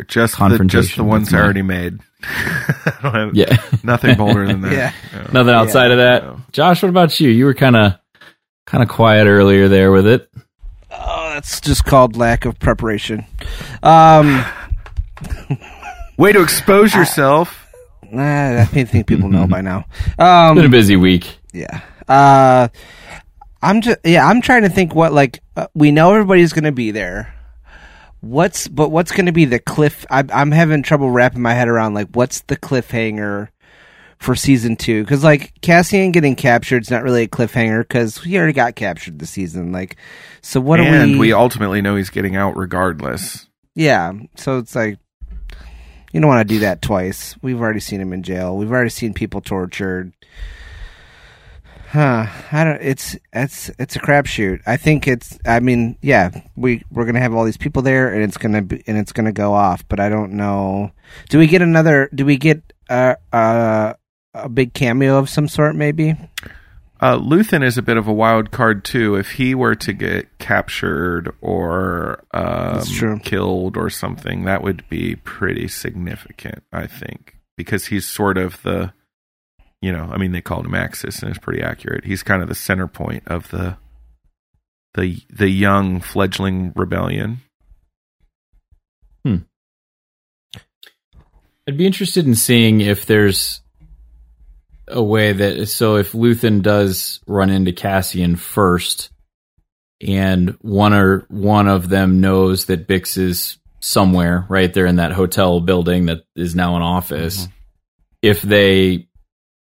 [0.08, 2.00] Just the, Confrontation, just the ones I already made.
[2.24, 3.58] I don't have Yeah.
[3.84, 4.72] nothing bolder than that.
[4.74, 4.94] Yeah.
[5.14, 5.44] No.
[5.44, 6.24] Nothing outside of that.
[6.24, 6.42] No.
[6.52, 7.30] Josh, what about you?
[7.30, 7.94] You were kind of
[8.66, 10.30] kind of quiet earlier there with it.
[10.92, 13.26] Oh, that's just called lack of preparation.
[13.84, 14.44] Um,
[16.18, 17.66] Way to expose yourself.
[18.12, 19.86] nah, I think people know by now.
[20.06, 21.38] It's Um, been a busy week.
[21.54, 21.82] Yeah.
[22.08, 22.68] Uh,
[23.62, 24.28] I'm just yeah.
[24.28, 27.34] I'm trying to think what like uh, we know everybody's going to be there.
[28.22, 30.06] What's but what's going to be the cliff?
[30.10, 33.50] I, I'm having trouble wrapping my head around like what's the cliffhanger
[34.18, 35.04] for season two?
[35.04, 39.20] Because like Cassian getting captured is not really a cliffhanger because he already got captured
[39.20, 39.72] this season.
[39.72, 39.96] Like,
[40.42, 41.20] so what and are we?
[41.20, 43.48] we ultimately know he's getting out regardless.
[43.76, 45.00] Yeah, so it's like
[46.12, 47.36] you don't want to do that twice.
[47.42, 48.58] We've already seen him in jail.
[48.58, 50.12] We've already seen people tortured.
[51.90, 52.28] Huh?
[52.52, 52.82] I don't.
[52.84, 54.62] It's it's it's a crapshoot.
[54.68, 55.40] I think it's.
[55.44, 58.84] I mean, yeah, we we're gonna have all these people there, and it's gonna be
[58.86, 59.84] and it's gonna go off.
[59.88, 60.92] But I don't know.
[61.30, 62.08] Do we get another?
[62.14, 63.96] Do we get a a,
[64.36, 65.76] a big cameo of some sort?
[65.76, 66.16] Maybe.
[67.02, 69.16] Uh, Luthen is a bit of a wild card too.
[69.16, 75.68] If he were to get captured or um, killed or something, that would be pretty
[75.70, 78.92] significant, I think, because he's sort of the,
[79.82, 82.06] you know, I mean, they called him Axis, and it's pretty accurate.
[82.06, 83.78] He's kind of the center point of the,
[84.96, 87.42] the the young fledgling rebellion.
[89.24, 89.38] Hmm.
[91.68, 93.62] I'd be interested in seeing if there's
[94.88, 99.12] a way that so if Luthen does run into Cassian first,
[100.06, 105.14] and one or one of them knows that Bix is somewhere right there in that
[105.14, 107.48] hotel building that is now an office.
[108.22, 109.09] If they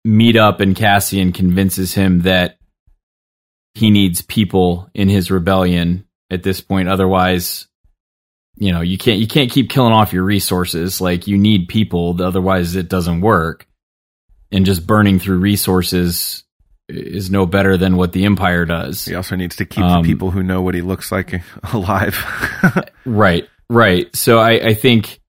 [0.03, 2.57] meet up and Cassian convinces him that
[3.73, 7.67] he needs people in his rebellion at this point, otherwise
[8.55, 11.01] you know you can't you can't keep killing off your resources.
[11.01, 13.65] Like you need people otherwise it doesn't work.
[14.51, 16.43] And just burning through resources
[16.89, 19.05] is no better than what the empire does.
[19.05, 21.41] He also needs to keep Um, the people who know what he looks like
[21.73, 22.23] alive.
[23.05, 24.13] right right.
[24.15, 25.21] So I, I think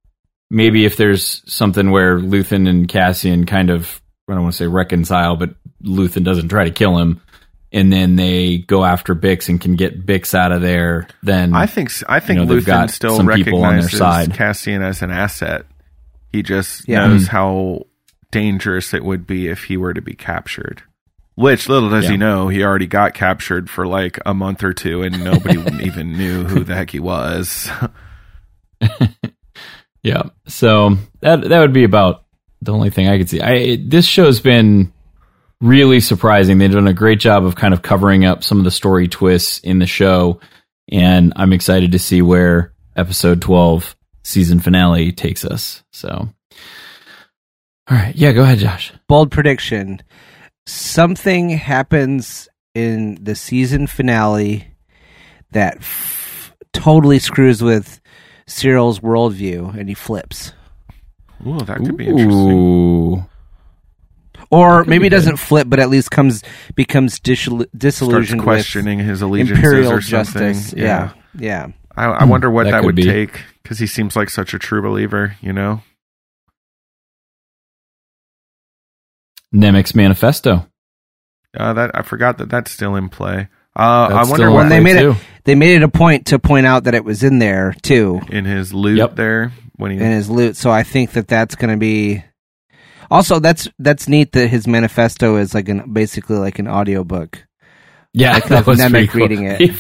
[0.51, 4.02] maybe if there's something where luthen and cassian kind of
[4.33, 7.21] i don't want to say reconcile but luthen doesn't try to kill him
[7.73, 11.67] and then they go after bix and can get bix out of there then I
[11.67, 14.35] think s- I think you know, Luthen got still some people on their recognizes side
[14.35, 15.65] Cassian as an asset.
[16.33, 17.07] He just Yeah.
[17.07, 17.29] knows Mhm.
[17.29, 17.87] how
[18.31, 20.83] dangerous it would be if he were to be captured.
[21.35, 22.11] Which little does Yeah.
[22.11, 26.13] he know, he already got captured for like a month or two, and nobody even
[26.13, 27.71] knew who the heck he was.
[30.03, 30.23] Yeah.
[30.49, 32.25] So that that would be about
[32.63, 33.41] the only thing I could see.
[33.41, 34.93] I this show's been
[35.61, 36.59] really surprising.
[36.59, 39.59] They've done a great job of kind of covering up some of the story twists
[39.61, 40.41] in the show,
[40.91, 45.83] and I'm excited to see where episode 12 season finale takes us.
[45.93, 46.29] So, all
[47.97, 48.93] right, yeah, go ahead, Josh.
[49.09, 50.01] Bold prediction.
[50.67, 54.69] Something happens in the season finale
[55.51, 58.01] that f- totally screws with
[58.47, 60.53] Syril's worldview and he flips.
[61.47, 62.33] Ooh, that could be interesting.
[62.33, 63.25] Ooh.
[64.51, 66.43] Or maybe it doesn't flip, but at least comes
[66.75, 70.53] becomes disil- Starts questioning with his allegiances imperial or something.
[70.55, 70.75] justice.
[70.77, 71.69] Yeah, yeah.
[71.97, 73.05] I, I wonder what That that, would be.
[73.05, 75.37] take because he seems like such a true believer.
[75.41, 75.81] You know,
[79.55, 80.67] Nemik's manifesto.
[81.57, 83.49] uh, that I forgot that that's still in play.
[83.77, 85.11] Uh, I wonder When they made too.
[85.13, 88.21] it, they made it a point to point out that it was in there too
[88.29, 89.17] in his loot Yep.
[89.17, 89.53] there
[89.83, 90.57] when he in his loot.
[90.57, 92.25] So I think that that's going to be.
[93.11, 97.45] Also, that's that's neat that his manifesto is like an basically like an audiobook.
[98.15, 99.21] Yeah, Like that was Nemik pretty cool.
[99.21, 99.61] reading it.
[99.61, 99.73] He,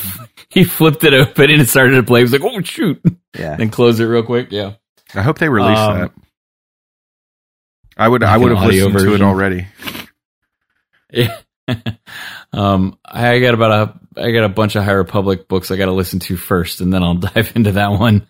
[0.51, 2.21] he flipped it open and it started to play.
[2.21, 3.01] He was like, "Oh shoot!"
[3.39, 3.57] Yeah.
[3.59, 4.49] and close it real quick.
[4.51, 4.73] Yeah.
[5.15, 6.11] I hope they release Um, that.
[7.97, 9.67] I would I would have audio listened to it already.
[11.15, 11.37] Yeah.
[12.53, 13.71] um, I got about
[14.17, 16.81] a, I got a bunch of High Republic books I got to listen to first,
[16.81, 18.27] and then I'll dive into that one.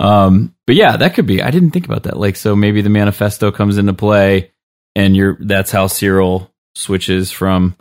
[0.00, 1.42] Um, but yeah, that could be.
[1.42, 2.18] I didn't think about that.
[2.18, 4.52] Like, so maybe the manifesto comes into play,
[4.94, 7.76] and you're that's how Syril switches from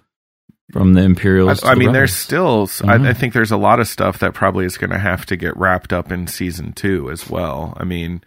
[0.71, 1.63] from the Imperials.
[1.63, 2.71] I, I to the mean, there's Rebels.
[2.71, 2.87] still.
[2.87, 3.05] Mhm.
[3.05, 5.35] I, I think there's a lot of stuff that probably is going to have to
[5.35, 7.75] get wrapped up in season two as well.
[7.77, 8.23] I mean,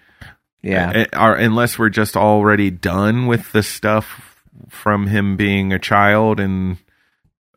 [0.62, 1.04] Yeah.
[1.12, 4.36] uh, are, unless we're just already done with the stuff
[4.68, 6.76] from him being a child and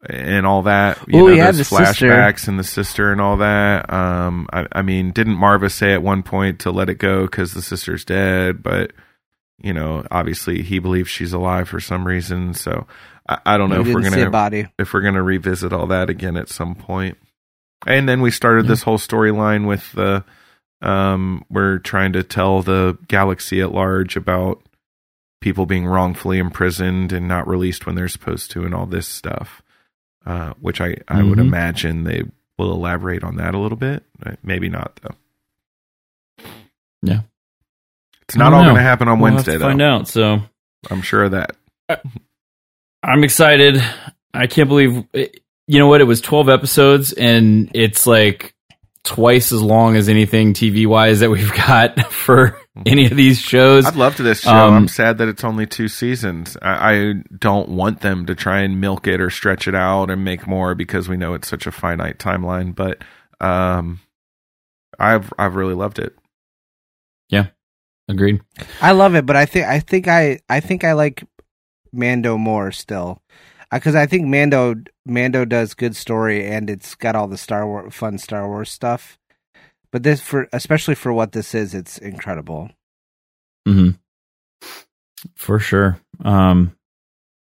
[0.08, 0.97] and all that.
[1.08, 1.76] You know, yeah, the sister.
[2.08, 3.91] flashbacks and the sister and all that.
[3.91, 7.54] Um, I, I mean, didn't Maarva say at one point to let it go because
[7.54, 8.64] the sister's dead?
[8.64, 8.93] But
[9.62, 12.54] you know, obviously he believes she's alive for some reason.
[12.54, 12.88] So
[13.28, 14.68] I, I don't know We if we're gonna body.
[14.78, 17.18] if we're gonna revisit all that again at some point.
[17.86, 20.24] And then we started this whole storyline with the
[20.82, 24.62] um we're trying to tell the galaxy at large about
[25.41, 29.62] people being wrongfully imprisoned and not released when they're supposed to and all this stuff.
[30.26, 31.47] Uh which I I would Mhm.
[31.47, 32.24] imagine they
[32.57, 34.03] will elaborate on that a little bit.
[34.26, 36.45] Uh, Maybe not though.
[37.01, 37.22] Yeah.
[38.24, 39.65] It's not all going to happen on We'll Wednesday though.
[39.70, 40.07] Find out.
[40.07, 40.41] So
[40.91, 41.55] I'm sure of that.
[43.01, 43.82] I'm excited.
[44.34, 46.01] I can't believe you know what?
[46.01, 48.53] It was 12 episodes, and it's like
[49.04, 53.86] twice as long as anything TV wise that we've got for any of these shows.
[53.86, 54.52] I'd love this show.
[54.52, 56.58] Um, I'm sad that it's only two seasons.
[56.62, 60.24] I, I don't want them to try and milk it or stretch it out and
[60.24, 62.76] make more because we know it's such a finite timeline.
[62.76, 63.04] But
[63.41, 64.00] um,
[65.00, 66.16] I've I've really loved it.
[67.30, 67.47] Yeah,
[68.08, 68.41] agreed.
[68.82, 71.24] I love it, but I think I think I I think I like
[71.91, 73.22] Mando more still,
[73.72, 77.93] because I think Mando Mando does good story and it's got all the Star Wars
[77.93, 79.17] fun Star Wars stuff.
[79.91, 82.70] But this for especially for what this is, it's incredible.
[83.67, 83.91] hmm
[85.36, 85.99] For sure.
[86.24, 86.76] Um,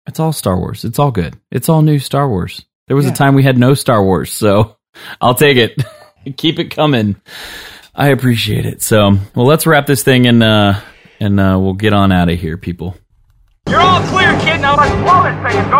[0.07, 0.85] it's all Star Wars.
[0.85, 1.35] It's all good.
[1.51, 2.65] It's all new Star Wars.
[2.87, 3.11] There was Yeah.
[3.11, 4.77] a time we had no Star Wars, so
[5.21, 5.83] I'll take it.
[6.37, 7.15] Keep it coming.
[7.95, 8.81] I appreciate it.
[8.81, 10.79] So, well, let's wrap this thing and uh,
[11.19, 12.95] and uh, we'll get on out of here, people.
[13.67, 14.61] You're all clear, kid.
[14.61, 15.77] Now let's blow this thing and go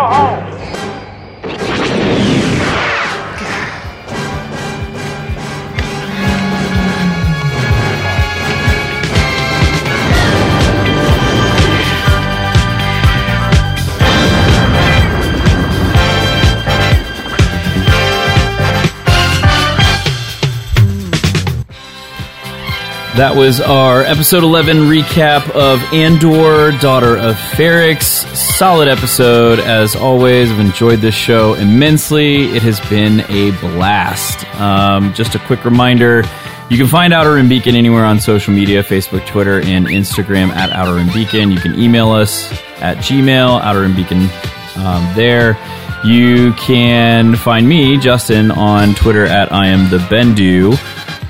[23.18, 28.24] That was our episode 11 recap of Andor, Daughter of Ferrix.
[28.36, 30.52] Solid episode, as always.
[30.52, 32.44] I've enjoyed this show immensely.
[32.44, 34.46] It has been a blast.
[34.60, 36.22] Um, just a quick reminder
[36.70, 40.70] you can find Outer Rim Beacon anywhere on social media Facebook, Twitter, and Instagram at
[40.70, 41.50] Outer Rim Beacon.
[41.50, 44.28] You can email us at Gmail, Outer Rim Beacon
[44.76, 45.58] um, there.
[46.04, 50.76] You can find me, Justin, on Twitter at I am the Bendu.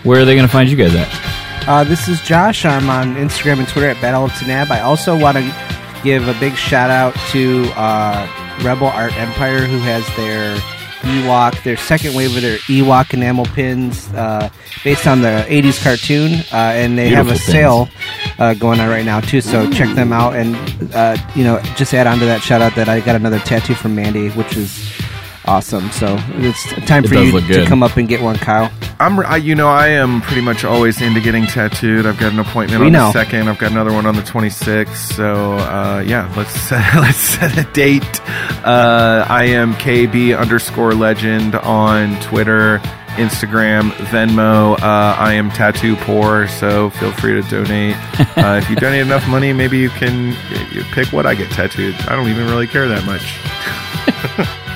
[0.05, 1.48] Where are they going to find you guys at?
[1.69, 2.65] Uh, this is Josh.
[2.65, 4.71] I'm on Instagram and Twitter at Battle of Tanaab.
[4.71, 8.27] I also want to give a big shout out to uh,
[8.63, 10.57] Rebel Art Empire, who has their
[11.03, 14.49] Ewok, their second wave of their Ewok enamel pins, uh,
[14.83, 17.89] based on the '80s cartoon, uh, and they have a Beautiful sale
[18.39, 19.43] uh, going on right now too.
[19.43, 20.57] So check them out, and
[20.95, 23.75] uh, you know, just add on to that shout out that I got another tattoo
[23.75, 24.88] from Mandy, which is
[25.49, 25.91] awesome.
[25.91, 27.69] So it's time for does you to good.
[27.69, 28.71] come up and get one, Kyle.
[29.01, 32.05] I'm, I, you know, I am pretty much always into getting tattooed.
[32.05, 33.07] I've got an appointment We on know.
[33.07, 33.49] the second.
[33.49, 34.95] I've got another one on the 26th.
[35.15, 38.21] So, uh, yeah, let's set, let's set a date.
[38.65, 42.79] Uh, I am KB underscore legend on Twitter,
[43.17, 44.75] Instagram, Venmo.
[44.81, 47.97] Uh, I am tattoo poor, so feel free to donate.
[48.39, 50.29] Uh, if you donate enough money, maybe you can
[50.73, 51.93] you pick what I get tattooed.
[52.03, 54.59] I don't even really care that much.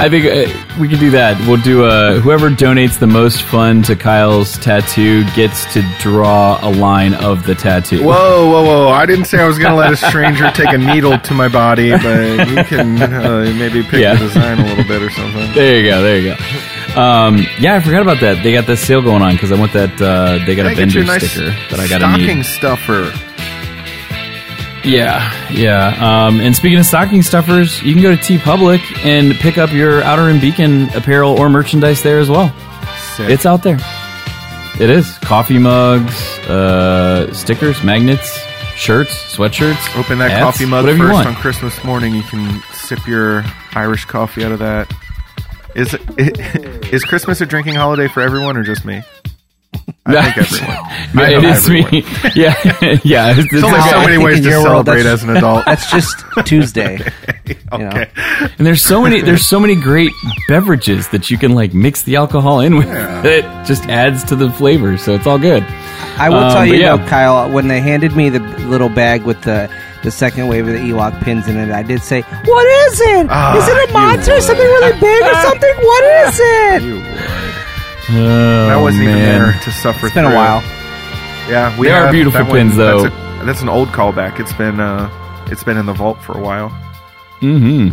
[0.00, 1.36] I think uh, we can do that.
[1.48, 6.70] We'll do uh, whoever donates the most fun to Kyle's tattoo gets to draw a
[6.70, 8.04] line of the tattoo.
[8.04, 8.88] Whoa, whoa, whoa!
[8.92, 11.48] I didn't say I was going to let a stranger take a needle to my
[11.48, 14.14] body, but you can uh, maybe pick Yeah.
[14.14, 15.52] the design a little bit or something.
[15.54, 16.02] There you go.
[16.02, 17.00] There you go.
[17.00, 18.42] Um, yeah, I forgot about that.
[18.44, 20.00] They got this sale going on because I want that.
[20.00, 22.24] Uh, they got a vendor nice sticker that I got to need.
[22.24, 22.44] stocking need.
[22.44, 23.27] stuffer.
[24.88, 26.26] Yeah, yeah.
[26.26, 30.02] Um, and speaking of stocking stuffers, you can go to TeePublic and pick up your
[30.02, 32.54] Outer Rim Beacon apparel or merchandise there as well.
[33.16, 33.28] Sick.
[33.28, 33.78] It's out there.
[34.80, 36.16] It is coffee mugs,
[36.48, 38.38] uh, stickers, magnets,
[38.76, 39.98] shirts, sweatshirts.
[39.98, 42.14] Open that hats, coffee mug first on Christmas morning.
[42.14, 43.44] You can sip your
[43.74, 44.90] Irish coffee out of that.
[45.74, 45.94] Is
[46.92, 49.02] is Christmas a drinking holiday for everyone or just me?
[50.08, 50.76] I think everyone.
[51.26, 51.84] I it know is me.
[51.84, 52.32] everyone.
[52.34, 53.34] Yeah, yeah.
[53.36, 53.90] It's, There's only okay.
[53.90, 55.64] so many ways to your world, celebrate as an adult.
[55.66, 56.16] That's just
[56.46, 56.98] Tuesday.
[57.46, 57.88] You know?
[57.88, 58.10] okay.
[58.58, 60.12] And there's so many there's so many great
[60.48, 62.88] beverages that you can like mix the alcohol in with.
[63.24, 65.62] It just adds to the flavor, so it's all good.
[66.18, 66.96] I will Um, tell you yeah.
[66.96, 69.70] though, Kyle, when they handed me the little bag with the
[70.04, 73.26] the second wave of the Ewok pins in it, I did say, "What is it?
[73.30, 74.40] Ah, is it a monster?
[74.40, 75.74] Something really big or something?
[75.76, 77.57] What is it?"
[78.10, 80.06] Oh, I wasn't even there to suffer.
[80.06, 80.60] It's been a while.
[81.48, 83.02] Yeah, we They are beautiful that one- pins, though.
[83.04, 84.40] That's, a- that's an old callback.
[84.40, 85.08] It's been uh,
[85.50, 86.70] it's been in the vault for a while.
[87.40, 87.88] Mm-hmm.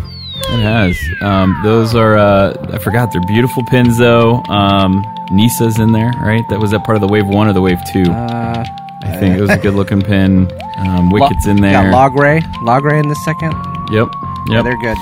[0.53, 0.97] It has.
[1.21, 4.43] Um, those are uh, I forgot they're beautiful pins though.
[4.49, 6.43] Um, Kneesaa's in there, right?
[6.49, 8.03] That was that part of the wave one or the wave two.
[8.11, 8.65] Uh,
[9.03, 10.51] I think it was a good looking pin.
[10.77, 11.71] Um, Wicket's in there.
[11.73, 13.53] Got Logray, Logray in the second.
[13.93, 14.07] Yep.
[14.49, 14.97] Yeah, they're good.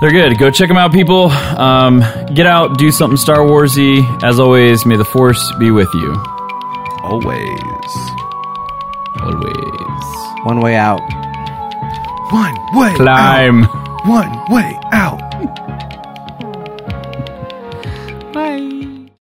[0.00, 0.38] They're good.
[0.38, 1.28] Go check them out, people.
[1.30, 2.00] Um,
[2.34, 4.02] get out, do something Star Warsy.
[4.22, 6.14] As always, may the Force be with you.
[7.02, 7.60] Always.
[9.20, 10.44] Always.
[10.44, 11.00] One way out.
[12.32, 13.64] One way Climb.
[13.64, 14.06] out.
[14.06, 15.20] One way out.